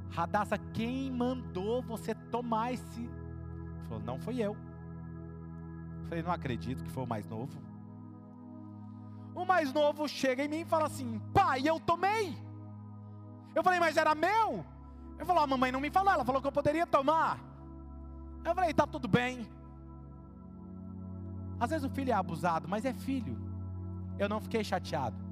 Radassa, 0.09 0.57
quem 0.57 1.11
mandou 1.11 1.81
você 1.81 2.15
tomar 2.15 2.73
esse? 2.73 3.01
Ele 3.01 3.87
falou, 3.89 4.03
não 4.03 4.17
foi 4.17 4.37
eu. 4.37 4.53
eu. 4.53 4.57
Falei, 6.07 6.23
não 6.23 6.31
acredito 6.31 6.83
que 6.83 6.89
foi 6.89 7.03
o 7.03 7.07
mais 7.07 7.27
novo. 7.27 7.61
O 9.35 9.43
mais 9.43 9.73
novo 9.73 10.07
chega 10.07 10.45
em 10.45 10.47
mim 10.47 10.61
e 10.61 10.65
fala 10.65 10.85
assim: 10.85 11.19
pai, 11.33 11.67
eu 11.67 11.77
tomei. 11.77 12.33
Eu 13.53 13.61
falei, 13.61 13.79
mas 13.79 13.97
era 13.97 14.15
meu? 14.15 14.65
Ele 15.17 15.25
falou, 15.25 15.43
a 15.43 15.47
mamãe 15.47 15.71
não 15.71 15.81
me 15.81 15.89
falou, 15.89 16.13
ela 16.13 16.23
falou 16.23 16.41
que 16.41 16.47
eu 16.47 16.51
poderia 16.51 16.87
tomar. 16.87 17.37
Eu 18.45 18.55
falei, 18.55 18.73
tá 18.73 18.87
tudo 18.87 19.07
bem. 19.07 19.45
Às 21.59 21.69
vezes 21.69 21.85
o 21.85 21.89
filho 21.89 22.11
é 22.11 22.13
abusado, 22.13 22.67
mas 22.67 22.85
é 22.85 22.93
filho. 22.93 23.37
Eu 24.17 24.29
não 24.29 24.39
fiquei 24.39 24.63
chateado. 24.63 25.24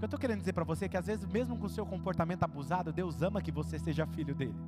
Que 0.00 0.04
eu 0.04 0.06
estou 0.06 0.18
querendo 0.18 0.38
dizer 0.38 0.54
para 0.54 0.64
você 0.64 0.86
é 0.86 0.88
que 0.88 0.96
às 0.96 1.06
vezes, 1.06 1.26
mesmo 1.26 1.58
com 1.58 1.66
o 1.66 1.68
seu 1.68 1.84
comportamento 1.84 2.42
abusado, 2.42 2.90
Deus 2.90 3.20
ama 3.20 3.42
que 3.42 3.52
você 3.52 3.78
seja 3.78 4.06
filho 4.06 4.34
dele. 4.34 4.58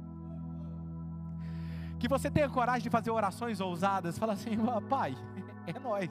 Que 1.98 2.06
você 2.06 2.30
tenha 2.30 2.50
coragem 2.50 2.82
de 2.82 2.90
fazer 2.90 3.10
orações 3.10 3.58
ousadas, 3.58 4.18
fala 4.18 4.34
assim, 4.34 4.58
pai, 4.90 5.16
é 5.66 5.78
nós. 5.78 6.10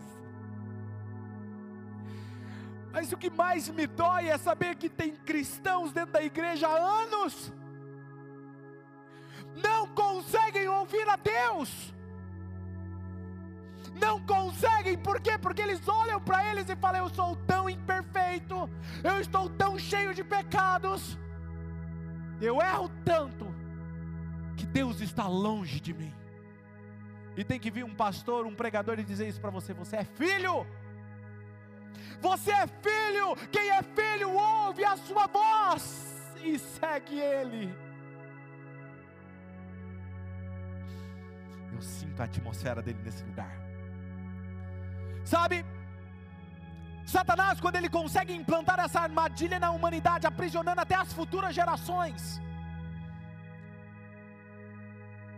Mas 2.92 3.12
o 3.12 3.18
que 3.18 3.30
mais 3.30 3.70
me 3.70 3.86
dói 3.86 4.28
é 4.28 4.40
saber 4.40 4.76
que 4.76 4.90
tem 4.90 5.16
cristãos 5.16 5.94
dentro 5.94 6.14
da 6.14 6.24
igreja 6.24 6.68
há 6.68 7.04
anos, 7.04 7.54
não 9.64 9.88
conseguem 9.90 10.68
ouvir 10.68 11.08
a 11.08 11.16
Deus 11.16 11.94
não 13.99 14.19
conseguem, 14.21 14.97
por 14.97 15.19
quê? 15.19 15.38
Porque 15.38 15.62
eles 15.62 15.88
olham 15.88 16.19
para 16.19 16.45
eles 16.49 16.69
e 16.69 16.75
falam: 16.75 17.04
Eu 17.04 17.10
sou 17.10 17.36
tão 17.36 17.69
imperfeito, 17.69 18.69
eu 19.04 19.19
estou 19.19 19.49
tão 19.49 19.77
cheio 19.77 20.13
de 20.13 20.23
pecados, 20.23 21.17
eu 22.39 22.62
erro 22.62 22.89
tanto, 23.04 23.54
que 24.56 24.65
Deus 24.65 25.01
está 25.01 25.27
longe 25.27 25.80
de 25.80 25.93
mim. 25.93 26.13
E 27.36 27.43
tem 27.43 27.60
que 27.60 27.71
vir 27.71 27.84
um 27.84 27.95
pastor, 27.95 28.45
um 28.45 28.56
pregador 28.56 28.99
e 28.99 29.04
dizer 29.04 29.27
isso 29.27 29.41
para 29.41 29.51
você: 29.51 29.73
Você 29.73 29.97
é 29.97 30.04
filho. 30.04 30.65
Você 32.19 32.51
é 32.51 32.67
filho, 32.67 33.36
quem 33.51 33.69
é 33.69 33.82
filho 33.82 34.32
ouve 34.32 34.86
a 34.86 34.95
sua 34.95 35.25
voz 35.25 36.36
e 36.43 36.60
segue 36.60 37.19
ele. 37.19 37.73
Eu 41.73 41.82
sinto 41.82 42.21
a 42.21 42.25
atmosfera 42.25 42.82
dele 42.82 42.99
nesse 43.04 43.23
lugar. 43.23 43.71
Sabe? 45.24 45.66
Satanás, 47.06 47.60
quando 47.60 47.76
ele 47.76 47.90
consegue 47.90 48.34
implantar 48.34 48.80
essa 48.80 49.02
armadilha 49.02 49.60
na 49.60 49.72
humanidade, 49.72 50.28
aprisionando 50.28 50.82
até 50.82 50.96
as 50.96 51.12
futuras 51.12 51.54
gerações. 51.54 52.42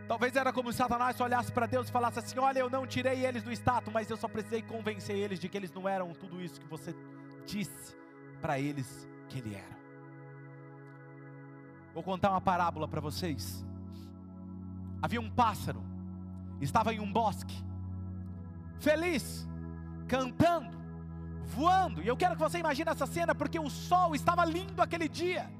Talvez 0.07 0.35
era 0.35 0.51
como 0.51 0.71
se 0.71 0.77
Satanás 0.77 1.19
olhasse 1.19 1.51
para 1.51 1.65
Deus 1.65 1.87
e 1.87 1.91
falasse 1.91 2.19
assim: 2.19 2.37
Olha, 2.37 2.59
eu 2.59 2.69
não 2.69 2.85
tirei 2.85 3.25
eles 3.25 3.41
do 3.41 3.51
status, 3.51 3.91
mas 3.91 4.09
eu 4.09 4.17
só 4.17 4.27
precisei 4.27 4.61
convencer 4.61 5.15
eles 5.15 5.39
de 5.39 5.47
que 5.47 5.57
eles 5.57 5.71
não 5.71 5.87
eram 5.87 6.13
tudo 6.13 6.41
isso 6.41 6.59
que 6.59 6.67
você 6.67 6.93
disse 7.45 7.95
para 8.41 8.59
eles 8.59 9.07
que 9.29 9.39
ele 9.39 9.55
era. 9.55 9.77
Vou 11.93 12.03
contar 12.03 12.31
uma 12.31 12.41
parábola 12.41 12.87
para 12.87 12.99
vocês. 12.99 13.65
Havia 15.01 15.21
um 15.21 15.29
pássaro, 15.29 15.81
estava 16.61 16.93
em 16.93 16.99
um 16.99 17.11
bosque, 17.11 17.55
feliz, 18.79 19.47
cantando, 20.03 20.77
voando. 21.43 22.01
E 22.01 22.07
eu 22.07 22.17
quero 22.17 22.35
que 22.35 22.41
você 22.41 22.59
imagine 22.59 22.89
essa 22.89 23.05
cena 23.05 23.33
porque 23.33 23.59
o 23.59 23.69
sol 23.69 24.15
estava 24.15 24.45
lindo 24.45 24.81
aquele 24.81 25.07
dia. 25.07 25.51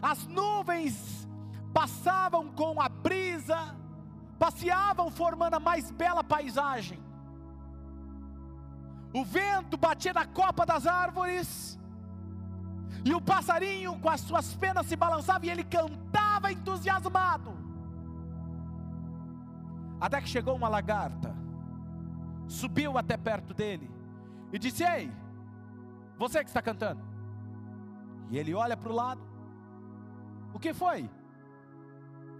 As 0.00 0.26
nuvens 0.26 1.28
passavam 1.72 2.50
com 2.52 2.80
a 2.80 2.88
brisa, 2.88 3.76
passeavam 4.38 5.10
formando 5.10 5.54
a 5.54 5.60
mais 5.60 5.90
bela 5.90 6.24
paisagem. 6.24 6.98
O 9.12 9.24
vento 9.24 9.76
batia 9.76 10.12
na 10.12 10.24
copa 10.24 10.64
das 10.64 10.86
árvores, 10.86 11.78
e 13.04 13.14
o 13.14 13.20
passarinho 13.20 13.98
com 13.98 14.08
as 14.08 14.20
suas 14.20 14.54
penas 14.54 14.86
se 14.86 14.94
balançava 14.94 15.44
e 15.46 15.50
ele 15.50 15.64
cantava 15.64 16.52
entusiasmado. 16.52 17.58
Até 20.00 20.20
que 20.20 20.28
chegou 20.28 20.54
uma 20.54 20.68
lagarta 20.68 21.39
subiu 22.50 22.98
até 22.98 23.16
perto 23.16 23.54
dele 23.54 23.88
e 24.52 24.58
disse: 24.58 24.82
Ei, 24.84 25.10
você 26.18 26.42
que 26.44 26.50
está 26.50 26.60
cantando. 26.60 27.02
E 28.30 28.38
ele 28.38 28.54
olha 28.54 28.76
para 28.76 28.90
o 28.90 28.94
lado. 28.94 29.22
O 30.52 30.58
que 30.58 30.72
foi? 30.74 31.08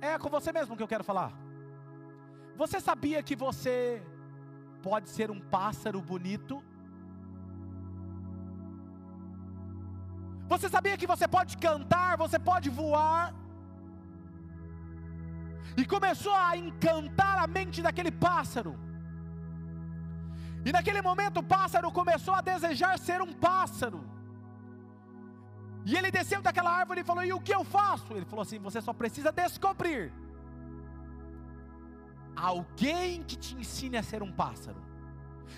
É 0.00 0.18
com 0.18 0.28
você 0.28 0.52
mesmo 0.52 0.76
que 0.76 0.82
eu 0.82 0.88
quero 0.88 1.04
falar. 1.04 1.32
Você 2.56 2.80
sabia 2.80 3.22
que 3.22 3.36
você 3.36 4.02
pode 4.82 5.08
ser 5.08 5.30
um 5.30 5.40
pássaro 5.40 6.00
bonito? 6.00 6.62
Você 10.48 10.68
sabia 10.68 10.96
que 10.96 11.06
você 11.06 11.28
pode 11.28 11.56
cantar, 11.56 12.16
você 12.16 12.38
pode 12.38 12.68
voar? 12.68 13.32
E 15.76 15.84
começou 15.86 16.34
a 16.34 16.56
encantar 16.56 17.38
a 17.42 17.46
mente 17.46 17.80
daquele 17.80 18.10
pássaro. 18.10 18.89
E 20.64 20.72
naquele 20.72 21.00
momento 21.00 21.40
o 21.40 21.42
pássaro 21.42 21.90
começou 21.90 22.34
a 22.34 22.40
desejar 22.40 22.98
ser 22.98 23.22
um 23.22 23.32
pássaro. 23.32 24.04
E 25.84 25.96
ele 25.96 26.10
desceu 26.10 26.42
daquela 26.42 26.70
árvore 26.70 27.00
e 27.00 27.04
falou: 27.04 27.24
E 27.24 27.32
o 27.32 27.40
que 27.40 27.54
eu 27.54 27.64
faço? 27.64 28.12
Ele 28.12 28.26
falou 28.26 28.42
assim: 28.42 28.58
Você 28.58 28.80
só 28.80 28.92
precisa 28.92 29.32
descobrir 29.32 30.12
alguém 32.36 33.22
que 33.22 33.36
te 33.36 33.54
ensine 33.56 33.96
a 33.96 34.02
ser 34.02 34.22
um 34.22 34.32
pássaro. 34.32 34.82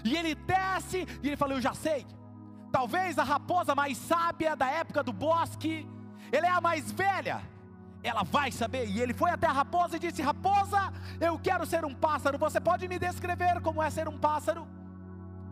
E 0.05 0.17
ele 0.17 0.35
desce 0.35 1.07
e 1.23 1.27
ele 1.27 1.37
falou: 1.37 1.57
Eu 1.57 1.61
já 1.61 1.75
sei. 1.75 2.07
Talvez 2.71 3.19
a 3.19 3.25
raposa 3.25 3.75
mais 3.75 3.99
sábia 3.99 4.57
da 4.57 4.67
época 4.67 5.03
do 5.03 5.13
bosque, 5.13 5.87
ela 6.31 6.47
é 6.47 6.51
a 6.51 6.61
mais 6.61 6.91
velha. 6.91 7.43
Ela 8.03 8.23
vai 8.23 8.51
saber. 8.51 8.87
E 8.89 9.01
ele 9.01 9.13
foi 9.13 9.31
até 9.31 9.47
a 9.49 9.53
raposa 9.53 9.97
e 9.97 9.99
disse: 9.99 10.23
Raposa, 10.23 10.93
eu 11.21 11.39
quero 11.39 11.67
ser 11.67 11.85
um 11.85 11.95
pássaro. 11.95 12.39
Você 12.39 12.61
pode 12.61 12.87
me 12.87 12.99
descrever 12.99 13.61
como 13.61 13.83
é 13.83 13.91
ser 13.91 14.09
um 14.09 14.19
pássaro? 14.19 14.67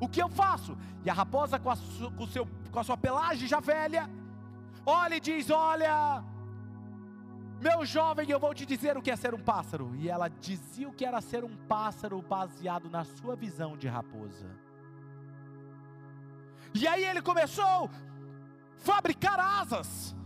O 0.01 0.09
que 0.09 0.23
eu 0.23 0.29
faço? 0.29 0.77
E 1.05 1.11
a 1.11 1.13
raposa, 1.13 1.59
com 1.59 1.71
a, 1.71 1.77
com, 2.17 2.27
seu, 2.27 2.49
com 2.73 2.79
a 2.79 2.83
sua 2.85 2.97
pelagem 2.97 3.47
já 3.47 3.61
velha, 3.61 4.09
olha 4.87 5.17
e 5.17 5.21
diz: 5.21 5.51
Olha, 5.51 6.25
meu 7.61 7.85
jovem, 7.85 8.29
eu 8.31 8.41
vou 8.41 8.55
te 8.55 8.65
dizer 8.65 8.97
o 8.97 9.03
que 9.03 9.11
é 9.11 9.17
ser 9.17 9.35
um 9.35 9.39
pássaro. 9.39 9.95
E 9.97 10.09
ela 10.09 10.29
dizia 10.29 10.89
o 10.89 10.93
que 10.93 11.05
era 11.05 11.21
ser 11.21 11.45
um 11.45 11.55
pássaro 11.69 12.23
baseado 12.23 12.89
na 12.89 13.05
sua 13.05 13.37
visão 13.37 13.77
de 13.77 13.87
raposa. 13.87 14.49
E 16.73 16.89
aí 16.89 17.05
ele 17.05 17.21
começou 17.21 17.65
a 17.65 17.91
fabricar 18.79 19.39
asas. 19.39 20.17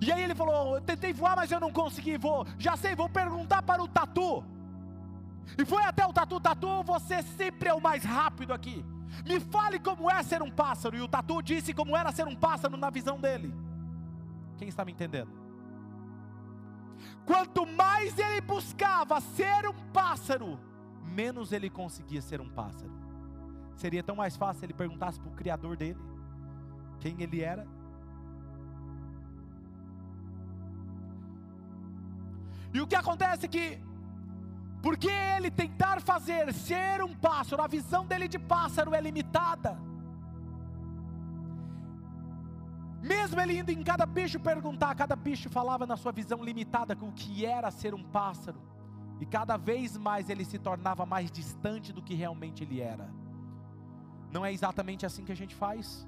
E 0.00 0.10
aí 0.10 0.22
ele 0.22 0.34
falou: 0.34 0.76
Eu 0.76 0.80
tentei 0.80 1.12
voar, 1.12 1.36
mas 1.36 1.52
eu 1.52 1.60
não 1.60 1.72
consegui. 1.72 2.16
Vou, 2.16 2.44
já 2.58 2.76
sei, 2.76 2.96
vou 2.96 3.08
perguntar 3.08 3.62
para 3.62 3.80
o 3.82 3.86
tatu. 3.86 4.44
E 5.58 5.64
foi 5.64 5.82
até 5.84 6.06
o 6.06 6.12
tatu: 6.12 6.40
Tatu, 6.40 6.82
você 6.82 7.22
sempre 7.22 7.68
é 7.68 7.74
o 7.74 7.80
mais 7.80 8.04
rápido 8.04 8.52
aqui. 8.52 8.84
Me 9.26 9.40
fale 9.40 9.78
como 9.78 10.10
é 10.10 10.22
ser 10.22 10.42
um 10.42 10.50
pássaro. 10.50 10.96
E 10.96 11.00
o 11.00 11.08
tatu 11.08 11.42
disse 11.42 11.74
como 11.74 11.96
era 11.96 12.12
ser 12.12 12.26
um 12.26 12.36
pássaro 12.36 12.76
na 12.76 12.90
visão 12.90 13.20
dele. 13.20 13.54
Quem 14.56 14.68
está 14.68 14.84
me 14.84 14.92
entendendo? 14.92 15.32
Quanto 17.24 17.66
mais 17.66 18.18
ele 18.18 18.40
buscava 18.40 19.20
ser 19.20 19.66
um 19.66 19.90
pássaro, 19.92 20.58
menos 21.02 21.52
ele 21.52 21.70
conseguia 21.70 22.20
ser 22.20 22.40
um 22.40 22.48
pássaro. 22.48 22.92
Seria 23.74 24.02
tão 24.02 24.16
mais 24.16 24.36
fácil 24.36 24.64
ele 24.64 24.74
perguntasse 24.74 25.18
para 25.18 25.30
o 25.30 25.34
Criador 25.34 25.76
dele 25.76 25.98
quem 27.00 27.20
ele 27.22 27.40
era. 27.42 27.66
E 32.72 32.80
o 32.80 32.86
que 32.86 32.94
acontece 32.94 33.46
é 33.46 33.48
que, 33.48 33.80
porque 34.82 35.10
ele 35.10 35.50
tentar 35.50 36.00
fazer 36.00 36.52
ser 36.52 37.02
um 37.02 37.14
pássaro, 37.14 37.62
a 37.62 37.66
visão 37.66 38.06
dele 38.06 38.26
de 38.26 38.38
pássaro 38.38 38.94
é 38.94 39.00
limitada. 39.00 39.78
Mesmo 43.02 43.40
ele 43.40 43.58
indo 43.58 43.70
em 43.70 43.82
cada 43.82 44.04
bicho 44.04 44.38
perguntar, 44.38 44.94
cada 44.94 45.16
bicho 45.16 45.48
falava 45.48 45.86
na 45.86 45.96
sua 45.96 46.12
visão 46.12 46.42
limitada 46.44 46.96
o 47.00 47.12
que 47.12 47.46
era 47.46 47.70
ser 47.70 47.94
um 47.94 48.02
pássaro. 48.02 48.60
E 49.20 49.26
cada 49.26 49.56
vez 49.56 49.96
mais 49.96 50.30
ele 50.30 50.44
se 50.44 50.58
tornava 50.58 51.04
mais 51.04 51.30
distante 51.30 51.92
do 51.92 52.02
que 52.02 52.14
realmente 52.14 52.64
ele 52.64 52.80
era. 52.80 53.08
Não 54.30 54.44
é 54.44 54.52
exatamente 54.52 55.04
assim 55.04 55.24
que 55.24 55.32
a 55.32 55.36
gente 55.36 55.54
faz? 55.54 56.06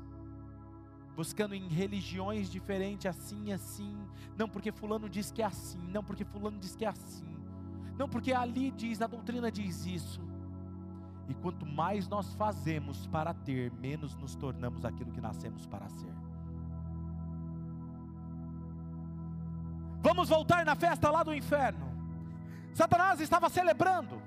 Buscando 1.15 1.55
em 1.55 1.69
religiões 1.69 2.51
diferentes, 2.51 3.07
assim, 3.07 3.53
assim. 3.53 3.95
Não 4.37 4.49
porque 4.49 4.73
Fulano 4.73 5.09
diz 5.09 5.31
que 5.31 5.43
é 5.43 5.47
assim. 5.47 5.81
Não 5.91 6.03
porque 6.03 6.25
Fulano 6.25 6.59
diz 6.59 6.75
que 6.75 6.85
é 6.85 6.89
assim. 6.89 7.42
Não 7.97 8.09
porque 8.09 8.33
ali 8.33 8.71
diz, 8.71 9.01
a 9.01 9.07
doutrina 9.07 9.51
diz 9.51 9.87
isso. 9.87 10.21
E 11.29 11.35
quanto 11.35 11.65
mais 11.65 12.09
nós 12.09 12.35
fazemos 12.35 13.07
para 13.07 13.33
ter, 13.33 13.73
menos 13.73 14.15
nos 14.17 14.35
tornamos 14.35 14.85
aquilo 14.85 15.13
que 15.13 15.21
nascemos 15.21 15.67
para 15.67 15.89
ser. 15.89 16.13
Vamos 20.01 20.29
voltar 20.29 20.65
na 20.65 20.75
festa 20.75 21.11
lá 21.11 21.23
do 21.23 21.33
inferno. 21.33 21.93
Satanás 22.75 23.21
estava 23.21 23.49
celebrando, 23.49 24.21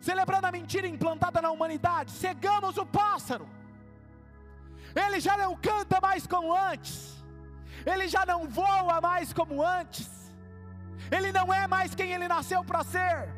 celebrando 0.00 0.46
a 0.46 0.52
mentira 0.52 0.86
implantada 0.86 1.42
na 1.42 1.50
humanidade. 1.50 2.12
Cegamos 2.12 2.78
o 2.78 2.86
pássaro, 2.86 3.46
ele 4.94 5.20
já 5.20 5.36
não 5.36 5.54
canta 5.56 6.00
mais 6.00 6.26
como 6.26 6.54
antes, 6.54 7.22
ele 7.84 8.08
já 8.08 8.24
não 8.24 8.48
voa 8.48 9.00
mais 9.00 9.32
como 9.32 9.62
antes, 9.62 10.27
ele 11.10 11.32
não 11.32 11.52
é 11.52 11.66
mais 11.66 11.94
quem 11.94 12.12
ele 12.12 12.28
nasceu 12.28 12.64
para 12.64 12.84
ser. 12.84 13.28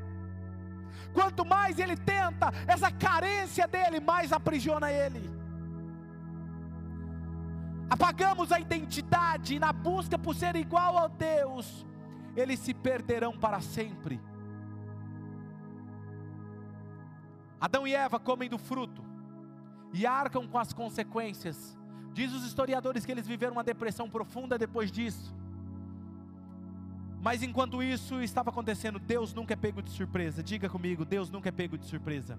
Quanto 1.12 1.44
mais 1.44 1.78
ele 1.78 1.96
tenta, 1.96 2.52
essa 2.66 2.90
carência 2.90 3.66
dele 3.66 4.00
mais 4.00 4.32
aprisiona 4.32 4.90
ele 4.92 5.40
apagamos 7.90 8.52
a 8.52 8.60
identidade 8.60 9.58
na 9.58 9.72
busca 9.72 10.16
por 10.16 10.36
ser 10.36 10.54
igual 10.54 10.96
a 10.96 11.08
Deus, 11.08 11.84
eles 12.36 12.60
se 12.60 12.72
perderão 12.72 13.36
para 13.36 13.60
sempre. 13.60 14.20
Adão 17.60 17.86
e 17.86 17.92
Eva 17.92 18.20
comem 18.20 18.48
do 18.48 18.56
fruto 18.56 19.04
e 19.92 20.06
arcam 20.06 20.46
com 20.46 20.56
as 20.56 20.72
consequências. 20.72 21.76
Diz 22.12 22.32
os 22.32 22.44
historiadores 22.44 23.04
que 23.04 23.10
eles 23.10 23.26
viveram 23.26 23.54
uma 23.54 23.64
depressão 23.64 24.08
profunda 24.08 24.56
depois 24.56 24.90
disso. 24.90 25.34
Mas 27.20 27.42
enquanto 27.42 27.82
isso 27.82 28.22
estava 28.22 28.48
acontecendo, 28.48 28.98
Deus 28.98 29.34
nunca 29.34 29.52
é 29.52 29.56
pego 29.56 29.82
de 29.82 29.90
surpresa. 29.90 30.42
Diga 30.42 30.68
comigo, 30.70 31.04
Deus 31.04 31.30
nunca 31.30 31.50
é 31.50 31.52
pego 31.52 31.76
de 31.76 31.84
surpresa. 31.84 32.38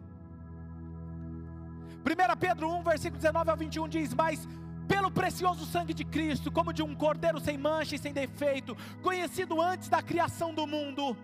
1 2.04 2.38
Pedro 2.40 2.68
1, 2.80 2.84
versículo 2.84 3.22
19 3.22 3.52
ao 3.52 3.58
21 3.58 3.88
diz: 3.88 4.14
Mas 4.14 4.48
pelo 4.88 5.12
precioso 5.12 5.66
sangue 5.66 5.94
de 5.94 6.04
Cristo, 6.04 6.52
como 6.52 6.74
de 6.74 6.82
um 6.82 6.96
cordeiro 6.96 7.40
sem 7.40 7.58
mancha 7.58 7.96
e 7.96 8.00
sem 8.00 8.12
defeito, 8.12 8.76
conhecido 9.04 9.62
antes 9.62 9.88
da 9.88 10.02
criação 10.02 10.54
do 10.54 10.66
mundo, 10.66 11.16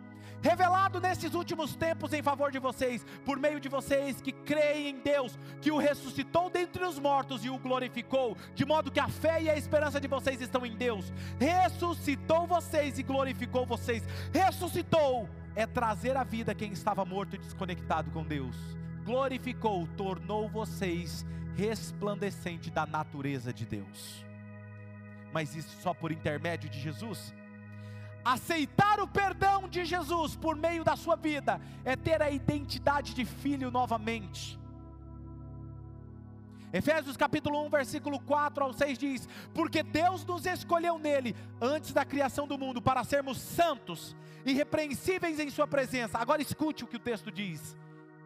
revelado 0.42 1.00
nesses 1.00 1.34
últimos 1.34 1.76
tempos 1.76 2.14
em 2.14 2.22
favor 2.22 2.52
de 2.52 2.60
vocês, 2.60 3.06
por 3.26 3.40
meio 3.40 3.60
de 3.60 3.70
vocês 3.70 4.22
que 4.22 4.32
creem 4.32 4.90
em 4.90 5.00
Deus, 5.00 5.38
que 5.62 5.72
o 5.72 5.78
ressuscitou 5.78 6.50
dentre 6.50 6.84
os 6.86 7.00
mortos 7.00 7.44
e 7.44 7.50
o 7.50 7.58
glorificou, 7.58 8.38
de 8.54 8.66
modo 8.66 8.92
que 8.92 9.00
a 9.00 9.08
fé 9.08 9.42
e 9.42 9.50
a 9.50 9.58
esperança 9.58 10.00
de 10.00 10.08
vocês 10.08 10.42
estão 10.42 10.66
em 10.66 10.76
Deus. 10.76 11.12
Ressuscitou 11.40 12.48
vocês 12.48 12.98
e 13.00 13.04
glorificou 13.04 13.66
vocês. 13.66 14.04
Ressuscitou 14.34 15.30
é 15.56 15.66
trazer 15.66 16.16
à 16.16 16.24
vida 16.24 16.54
quem 16.54 16.72
estava 16.72 17.04
morto 17.04 17.36
e 17.36 17.40
desconectado 17.40 18.12
com 18.12 18.24
Deus. 18.24 18.56
Glorificou, 19.04 19.88
tornou 19.98 20.48
vocês 20.48 21.26
resplandecente 21.56 22.70
da 22.70 22.86
natureza 22.86 23.52
de 23.52 23.66
Deus. 23.66 24.24
Mas 25.34 25.56
isso 25.56 25.76
só 25.82 25.96
por 25.96 26.12
intermédio 26.12 26.70
de 26.70 26.80
Jesus? 26.80 27.34
Aceitar 28.28 29.00
o 29.00 29.08
perdão 29.08 29.70
de 29.70 29.86
Jesus 29.86 30.36
por 30.36 30.58
meio 30.58 30.84
da 30.84 30.98
sua 30.98 31.16
vida 31.16 31.62
é 31.86 31.96
ter 31.96 32.22
a 32.22 32.30
identidade 32.30 33.14
de 33.14 33.24
filho 33.24 33.72
novamente. 33.72 34.60
Efésios 36.74 37.16
capítulo 37.16 37.66
1, 37.68 37.70
versículo 37.70 38.20
4 38.20 38.66
ao 38.66 38.74
6 38.74 38.98
diz: 38.98 39.30
Porque 39.54 39.82
Deus 39.82 40.26
nos 40.26 40.46
escolheu 40.46 41.00
nele 41.00 41.38
antes 41.62 41.94
da 41.94 42.04
criação 42.04 42.46
do 42.46 42.58
mundo 42.58 42.82
para 42.82 43.06
sermos 43.06 43.38
santos, 43.38 44.14
irrepreensíveis 44.46 45.40
em 45.40 45.50
Sua 45.50 45.66
presença. 45.66 46.18
Agora 46.18 46.42
escute 46.42 46.84
o 46.84 46.88
que 46.88 46.98
o 46.98 47.00
texto 47.00 47.32
diz: 47.32 47.78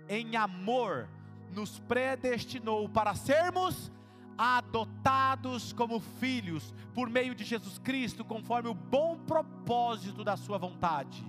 em 0.09 0.35
amor 0.35 1.07
nos 1.51 1.77
predestinou 1.77 2.89
para 2.89 3.13
sermos 3.13 3.91
adotados 4.37 5.73
como 5.73 5.99
filhos 5.99 6.73
por 6.93 7.09
meio 7.09 7.35
de 7.35 7.43
Jesus 7.43 7.79
Cristo, 7.79 8.25
conforme 8.25 8.69
o 8.69 8.73
bom 8.73 9.17
propósito 9.19 10.23
da 10.23 10.35
Sua 10.35 10.57
vontade. 10.57 11.23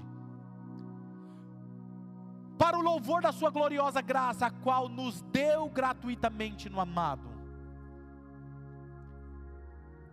Para 2.58 2.78
o 2.78 2.82
louvor 2.82 3.22
da 3.22 3.32
Sua 3.32 3.50
gloriosa 3.50 4.00
graça, 4.00 4.46
a 4.46 4.50
qual 4.50 4.88
nos 4.88 5.20
deu 5.22 5.68
gratuitamente 5.68 6.68
no 6.68 6.80
amado. 6.80 7.30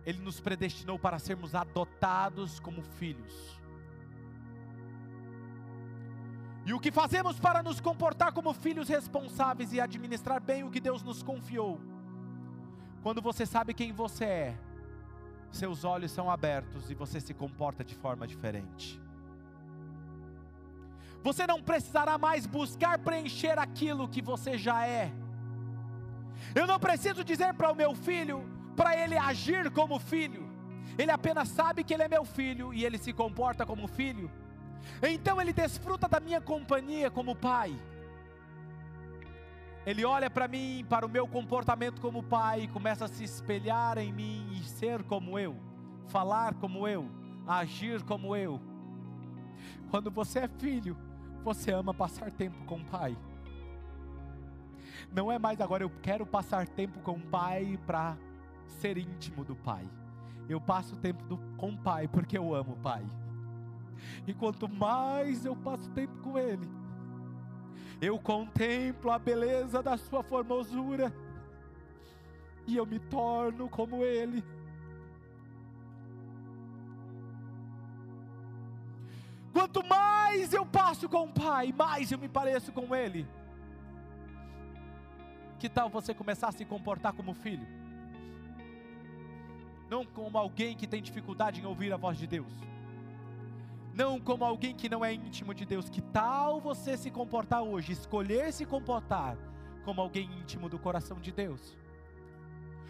Ele 0.04 0.18
nos 0.18 0.40
predestinou 0.40 0.98
para 0.98 1.18
sermos 1.18 1.54
adotados 1.54 2.58
como 2.58 2.82
filhos. 2.82 3.60
E 6.66 6.72
o 6.72 6.80
que 6.80 6.90
fazemos 6.90 7.38
para 7.38 7.62
nos 7.62 7.80
comportar 7.80 8.32
como 8.32 8.52
filhos 8.52 8.88
responsáveis 8.88 9.72
e 9.72 9.80
administrar 9.80 10.40
bem 10.40 10.62
o 10.62 10.70
que 10.70 10.80
Deus 10.80 11.02
nos 11.02 11.22
confiou? 11.22 11.80
Quando 13.02 13.22
você 13.22 13.46
sabe 13.46 13.72
quem 13.72 13.92
você 13.92 14.24
é, 14.24 14.58
seus 15.50 15.84
olhos 15.84 16.10
são 16.10 16.30
abertos 16.30 16.90
e 16.90 16.94
você 16.94 17.20
se 17.20 17.34
comporta 17.34 17.82
de 17.82 17.94
forma 17.94 18.26
diferente. 18.26 19.00
Você 21.22 21.46
não 21.46 21.62
precisará 21.62 22.16
mais 22.16 22.46
buscar 22.46 22.98
preencher 22.98 23.58
aquilo 23.58 24.08
que 24.08 24.22
você 24.22 24.56
já 24.56 24.86
é. 24.86 25.12
Eu 26.54 26.66
não 26.66 26.78
preciso 26.78 27.22
dizer 27.24 27.52
para 27.54 27.70
o 27.70 27.74
meu 27.74 27.94
filho, 27.94 28.48
para 28.76 28.96
ele 28.96 29.16
agir 29.16 29.70
como 29.70 29.98
filho. 29.98 30.48
Ele 30.98 31.10
apenas 31.10 31.48
sabe 31.48 31.84
que 31.84 31.92
ele 31.92 32.02
é 32.02 32.08
meu 32.08 32.24
filho 32.24 32.72
e 32.72 32.84
ele 32.84 32.98
se 32.98 33.12
comporta 33.12 33.66
como 33.66 33.86
filho. 33.86 34.30
Então 35.02 35.40
ele 35.40 35.52
desfruta 35.52 36.08
da 36.08 36.20
minha 36.20 36.40
companhia 36.40 37.10
como 37.10 37.36
pai. 37.36 37.78
Ele 39.86 40.04
olha 40.04 40.28
para 40.28 40.46
mim, 40.46 40.84
para 40.88 41.06
o 41.06 41.08
meu 41.08 41.26
comportamento 41.26 42.00
como 42.00 42.22
pai, 42.22 42.62
e 42.62 42.68
começa 42.68 43.06
a 43.06 43.08
se 43.08 43.24
espelhar 43.24 43.96
em 43.98 44.12
mim 44.12 44.46
e 44.52 44.62
ser 44.64 45.02
como 45.04 45.38
eu, 45.38 45.56
falar 46.08 46.54
como 46.54 46.86
eu, 46.86 47.08
agir 47.46 48.02
como 48.02 48.36
eu. 48.36 48.60
Quando 49.90 50.10
você 50.10 50.40
é 50.40 50.48
filho, 50.48 50.96
você 51.42 51.72
ama 51.72 51.94
passar 51.94 52.30
tempo 52.30 52.64
com 52.66 52.76
o 52.76 52.84
pai. 52.84 53.16
Não 55.12 55.32
é 55.32 55.38
mais 55.38 55.60
agora 55.60 55.82
eu 55.82 55.90
quero 56.02 56.26
passar 56.26 56.68
tempo 56.68 57.00
com 57.00 57.12
o 57.12 57.20
pai 57.20 57.78
para 57.86 58.16
ser 58.66 58.98
íntimo 58.98 59.44
do 59.44 59.56
pai. 59.56 59.88
Eu 60.48 60.60
passo 60.60 60.96
tempo 60.96 61.24
do, 61.24 61.38
com 61.56 61.70
o 61.70 61.78
pai 61.78 62.06
porque 62.06 62.36
eu 62.36 62.54
amo 62.54 62.74
o 62.74 62.76
pai. 62.76 63.04
E 64.26 64.34
quanto 64.34 64.68
mais 64.68 65.44
eu 65.44 65.56
passo 65.56 65.90
tempo 65.90 66.16
com 66.18 66.38
ele, 66.38 66.68
eu 68.00 68.18
contemplo 68.18 69.10
a 69.10 69.18
beleza 69.18 69.82
da 69.82 69.96
sua 69.96 70.22
formosura 70.22 71.12
e 72.66 72.76
eu 72.76 72.86
me 72.86 72.98
torno 72.98 73.68
como 73.68 74.04
ele. 74.04 74.42
Quanto 79.52 79.84
mais 79.84 80.52
eu 80.52 80.64
passo 80.64 81.08
com 81.08 81.24
o 81.24 81.32
Pai, 81.32 81.72
mais 81.76 82.10
eu 82.10 82.18
me 82.18 82.28
pareço 82.28 82.72
com 82.72 82.94
Ele. 82.94 83.26
Que 85.58 85.68
tal 85.68 85.90
você 85.90 86.14
começar 86.14 86.48
a 86.48 86.52
se 86.52 86.64
comportar 86.64 87.12
como 87.12 87.34
filho? 87.34 87.66
Não 89.88 90.04
como 90.04 90.38
alguém 90.38 90.76
que 90.76 90.86
tem 90.86 91.02
dificuldade 91.02 91.60
em 91.60 91.66
ouvir 91.66 91.92
a 91.92 91.96
voz 91.96 92.16
de 92.16 92.26
Deus. 92.26 92.52
Não 94.00 94.18
como 94.18 94.46
alguém 94.46 94.74
que 94.74 94.88
não 94.88 95.04
é 95.04 95.12
íntimo 95.12 95.52
de 95.52 95.66
Deus. 95.66 95.90
Que 95.90 96.00
tal 96.00 96.58
você 96.58 96.96
se 96.96 97.10
comportar 97.10 97.62
hoje, 97.62 97.92
escolher 97.92 98.50
se 98.50 98.64
comportar 98.64 99.36
como 99.84 100.00
alguém 100.00 100.24
íntimo 100.40 100.70
do 100.70 100.78
coração 100.78 101.20
de 101.20 101.30
Deus? 101.30 101.76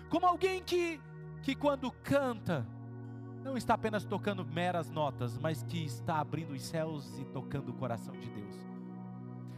Como 0.08 0.24
alguém 0.24 0.62
que, 0.62 1.00
que 1.42 1.56
quando 1.56 1.90
canta, 1.90 2.64
não 3.42 3.56
está 3.56 3.74
apenas 3.74 4.04
tocando 4.04 4.44
meras 4.44 4.88
notas, 4.88 5.36
mas 5.36 5.64
que 5.64 5.84
está 5.84 6.20
abrindo 6.20 6.52
os 6.52 6.62
céus 6.62 7.18
e 7.18 7.24
tocando 7.24 7.70
o 7.70 7.74
coração 7.74 8.14
de 8.14 8.30
Deus. 8.30 8.54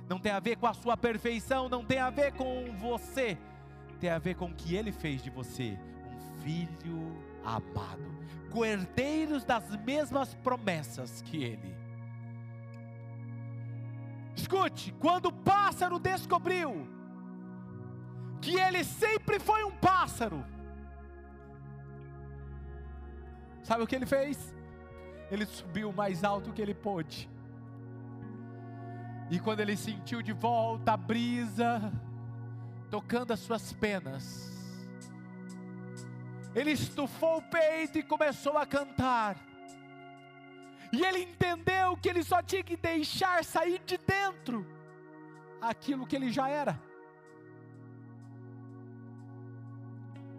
Não 0.08 0.18
tem 0.18 0.32
a 0.32 0.40
ver 0.40 0.56
com 0.56 0.66
a 0.66 0.72
sua 0.72 0.96
perfeição, 0.96 1.68
não 1.68 1.84
tem 1.84 1.98
a 1.98 2.08
ver 2.08 2.32
com 2.32 2.72
você, 2.78 3.36
tem 4.00 4.08
a 4.08 4.18
ver 4.18 4.36
com 4.36 4.46
o 4.46 4.54
que 4.54 4.74
Ele 4.74 4.90
fez 4.90 5.22
de 5.22 5.28
você, 5.28 5.78
um 6.06 6.40
filho 6.40 7.14
amado, 7.44 8.04
coerdeiros 8.50 9.44
das 9.44 9.68
mesmas 9.76 10.34
promessas 10.34 11.22
que 11.22 11.42
Ele. 11.42 11.76
Escute, 14.34 14.92
quando 14.98 15.26
o 15.26 15.32
pássaro 15.32 15.98
descobriu 15.98 16.88
que 18.40 18.56
ele 18.58 18.82
sempre 18.82 19.38
foi 19.38 19.62
um 19.62 19.70
pássaro, 19.70 20.44
Sabe 23.62 23.84
o 23.84 23.86
que 23.86 23.94
ele 23.94 24.06
fez? 24.06 24.54
Ele 25.30 25.46
subiu 25.46 25.92
mais 25.92 26.24
alto 26.24 26.52
que 26.52 26.60
ele 26.60 26.74
pôde. 26.74 27.30
E 29.30 29.38
quando 29.38 29.60
ele 29.60 29.76
sentiu 29.76 30.20
de 30.20 30.32
volta 30.32 30.92
a 30.92 30.96
brisa 30.96 31.92
tocando 32.90 33.32
as 33.32 33.40
suas 33.40 33.72
penas, 33.72 34.51
ele 36.54 36.72
estufou 36.72 37.38
o 37.38 37.42
peito 37.42 37.98
e 37.98 38.02
começou 38.02 38.58
a 38.58 38.66
cantar. 38.66 39.36
E 40.92 41.02
ele 41.02 41.20
entendeu 41.20 41.96
que 41.96 42.08
ele 42.08 42.22
só 42.22 42.42
tinha 42.42 42.62
que 42.62 42.76
deixar 42.76 43.42
sair 43.44 43.80
de 43.86 43.96
dentro 43.96 44.66
aquilo 45.60 46.06
que 46.06 46.14
ele 46.14 46.30
já 46.30 46.48
era. 46.48 46.78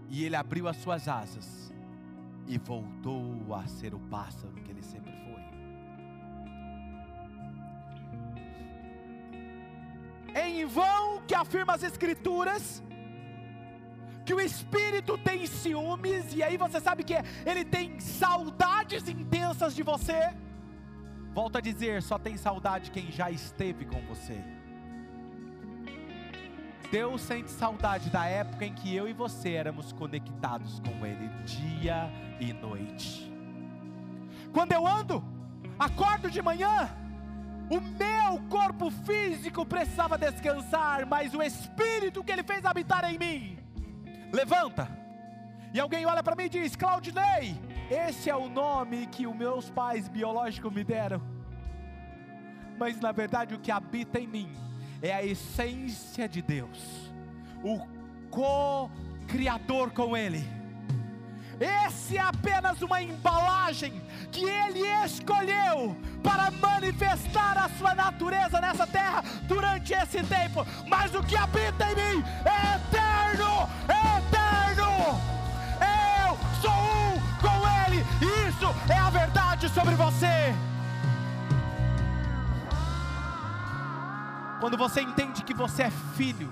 E 0.10 0.24
ele 0.24 0.36
abriu 0.36 0.68
as 0.68 0.78
suas 0.78 1.08
asas 1.08 1.74
e 2.48 2.60
voltou 2.60 3.56
a 3.56 3.66
ser 3.66 3.96
o 3.96 4.00
pássaro 4.00 4.54
que 4.54 4.70
ele 4.70 4.84
sempre 4.84 5.12
foi. 5.12 5.42
Em 10.40 10.66
vão 10.66 11.22
que 11.26 11.34
afirma 11.34 11.74
as 11.74 11.82
Escrituras 11.82 12.84
que 14.26 14.34
o 14.34 14.40
espírito 14.40 15.18
tem 15.18 15.46
ciúmes, 15.46 16.34
e 16.34 16.42
aí 16.42 16.58
você 16.58 16.80
sabe 16.80 17.04
que 17.04 17.16
ele 17.46 17.66
tem 17.66 18.00
saudades 18.00 19.08
intensas 19.08 19.76
de 19.76 19.84
você. 19.84 20.34
Volto 21.34 21.58
a 21.58 21.62
dizer, 21.62 22.02
só 22.02 22.18
tem 22.18 22.38
saudade 22.38 22.92
quem 22.92 23.12
já 23.12 23.30
esteve 23.30 23.86
com 23.86 24.00
você. 24.02 24.40
Deus 26.92 27.22
sente 27.22 27.50
saudade 27.50 28.12
da 28.12 28.26
época 28.28 28.66
em 28.66 28.74
que 28.74 28.96
eu 28.96 29.08
e 29.08 29.14
você 29.14 29.54
éramos 29.54 29.92
conectados 29.92 30.80
com 30.80 31.04
Ele 31.04 31.28
dia 31.44 32.08
e 32.40 32.54
noite. 32.54 33.34
Quando 34.54 34.74
eu 34.74 34.86
ando, 34.86 35.24
acordo 35.80 36.30
de 36.30 36.40
manhã, 36.40 36.96
o 37.68 37.82
meu 37.82 38.40
corpo 38.48 38.92
físico 38.92 39.66
precisava 39.66 40.20
descansar, 40.20 41.08
mas 41.08 41.34
o 41.34 41.42
espírito 41.42 42.24
que 42.24 42.32
Ele 42.32 42.44
fez 42.44 42.64
habitar 42.64 43.04
em 43.12 43.18
mim, 43.18 43.58
levanta. 44.34 44.90
E 45.74 45.80
alguém 45.80 46.06
olha 46.06 46.24
para 46.24 46.36
mim 46.36 46.46
e 46.46 46.50
diz: 46.50 46.76
Claudinei, 46.76 47.58
esse 47.90 48.30
é 48.30 48.36
o 48.36 48.50
nome 48.50 49.08
que 49.08 49.26
os 49.28 49.36
meus 49.36 49.70
pais 49.70 50.10
biológicos 50.10 50.74
me 50.74 50.84
deram. 50.84 51.22
Mas 52.78 53.00
na 53.00 53.12
verdade 53.12 53.54
o 53.54 53.60
que 53.60 53.72
habita 53.72 54.20
em 54.20 54.28
mim 54.28 54.52
é 55.02 55.14
a 55.14 55.24
essência 55.24 56.28
de 56.28 56.42
Deus, 56.42 57.14
o 57.64 57.80
co-criador 58.30 59.92
com 59.92 60.18
Ele. 60.18 60.44
Esse 61.64 62.18
é 62.18 62.22
apenas 62.22 62.82
uma 62.82 63.02
embalagem 63.02 64.02
que 64.30 64.44
Ele 64.44 64.82
escolheu 65.06 65.96
para 66.22 66.52
manifestar 66.52 67.58
a 67.58 67.70
sua 67.78 67.96
natureza 67.96 68.60
nessa 68.60 68.86
terra 68.86 69.24
durante 69.44 69.94
esse 69.94 70.22
tempo. 70.24 70.66
Mas 70.86 71.16
o 71.16 71.24
que 71.24 71.38
habita 71.38 71.90
em 71.90 71.96
mim 71.96 72.26
é 72.44 72.76
eterno, 72.76 73.70
é 73.88 74.18
eterno. 74.20 74.92
Eu 76.26 76.38
sou 76.62 76.72
um 76.72 77.14
com 77.40 77.58
Ele. 77.86 78.02
Isso 78.50 78.68
é 78.92 78.98
a 78.98 79.10
verdade 79.10 79.70
sobre 79.70 79.96
você. 79.96 80.54
Quando 84.60 84.78
você 84.78 85.02
entende 85.02 85.44
que 85.44 85.54
você 85.54 85.84
é 85.84 85.92
filho, 86.18 86.52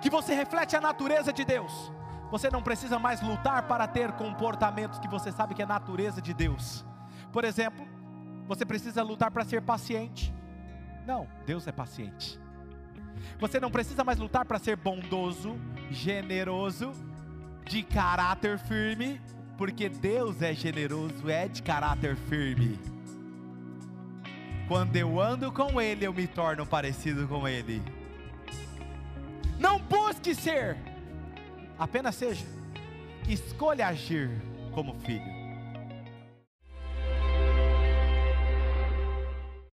que 0.00 0.08
você 0.08 0.34
reflete 0.34 0.76
a 0.76 0.80
natureza 0.80 1.32
de 1.32 1.44
Deus, 1.44 1.90
você 2.30 2.50
não 2.50 2.62
precisa 2.62 2.98
mais 2.98 3.20
lutar 3.20 3.62
para 3.64 3.86
ter 3.86 4.12
comportamentos 4.12 4.98
que 4.98 5.08
você 5.08 5.30
sabe 5.30 5.54
que 5.54 5.62
é 5.62 5.66
natureza 5.66 6.20
de 6.20 6.34
Deus. 6.34 6.84
Por 7.32 7.44
exemplo, 7.44 7.86
você 8.46 8.64
precisa 8.64 9.02
lutar 9.02 9.30
para 9.30 9.44
ser 9.44 9.62
paciente. 9.62 10.34
Não, 11.06 11.26
Deus 11.44 11.66
é 11.66 11.72
paciente. 11.72 12.40
Você 13.38 13.60
não 13.60 13.70
precisa 13.70 14.04
mais 14.04 14.18
lutar 14.18 14.44
para 14.44 14.58
ser 14.58 14.76
bondoso, 14.76 15.56
generoso, 15.90 16.92
de 17.64 17.82
caráter 17.82 18.58
firme, 18.58 19.20
porque 19.56 19.88
Deus 19.88 20.42
é 20.42 20.52
generoso, 20.52 21.28
é 21.28 21.48
de 21.48 21.62
caráter 21.62 22.16
firme. 22.16 22.78
Quando 24.68 24.96
eu 24.96 25.20
ando 25.20 25.52
com 25.52 25.80
Ele, 25.80 26.04
eu 26.04 26.12
me 26.12 26.26
torno 26.26 26.66
parecido 26.66 27.26
com 27.28 27.46
Ele. 27.46 27.82
Não 29.58 29.78
busque 29.78 30.34
ser, 30.34 30.76
apenas 31.78 32.14
seja. 32.14 32.44
Escolha 33.28 33.88
agir 33.88 34.30
como 34.72 34.94
filho. 35.00 35.35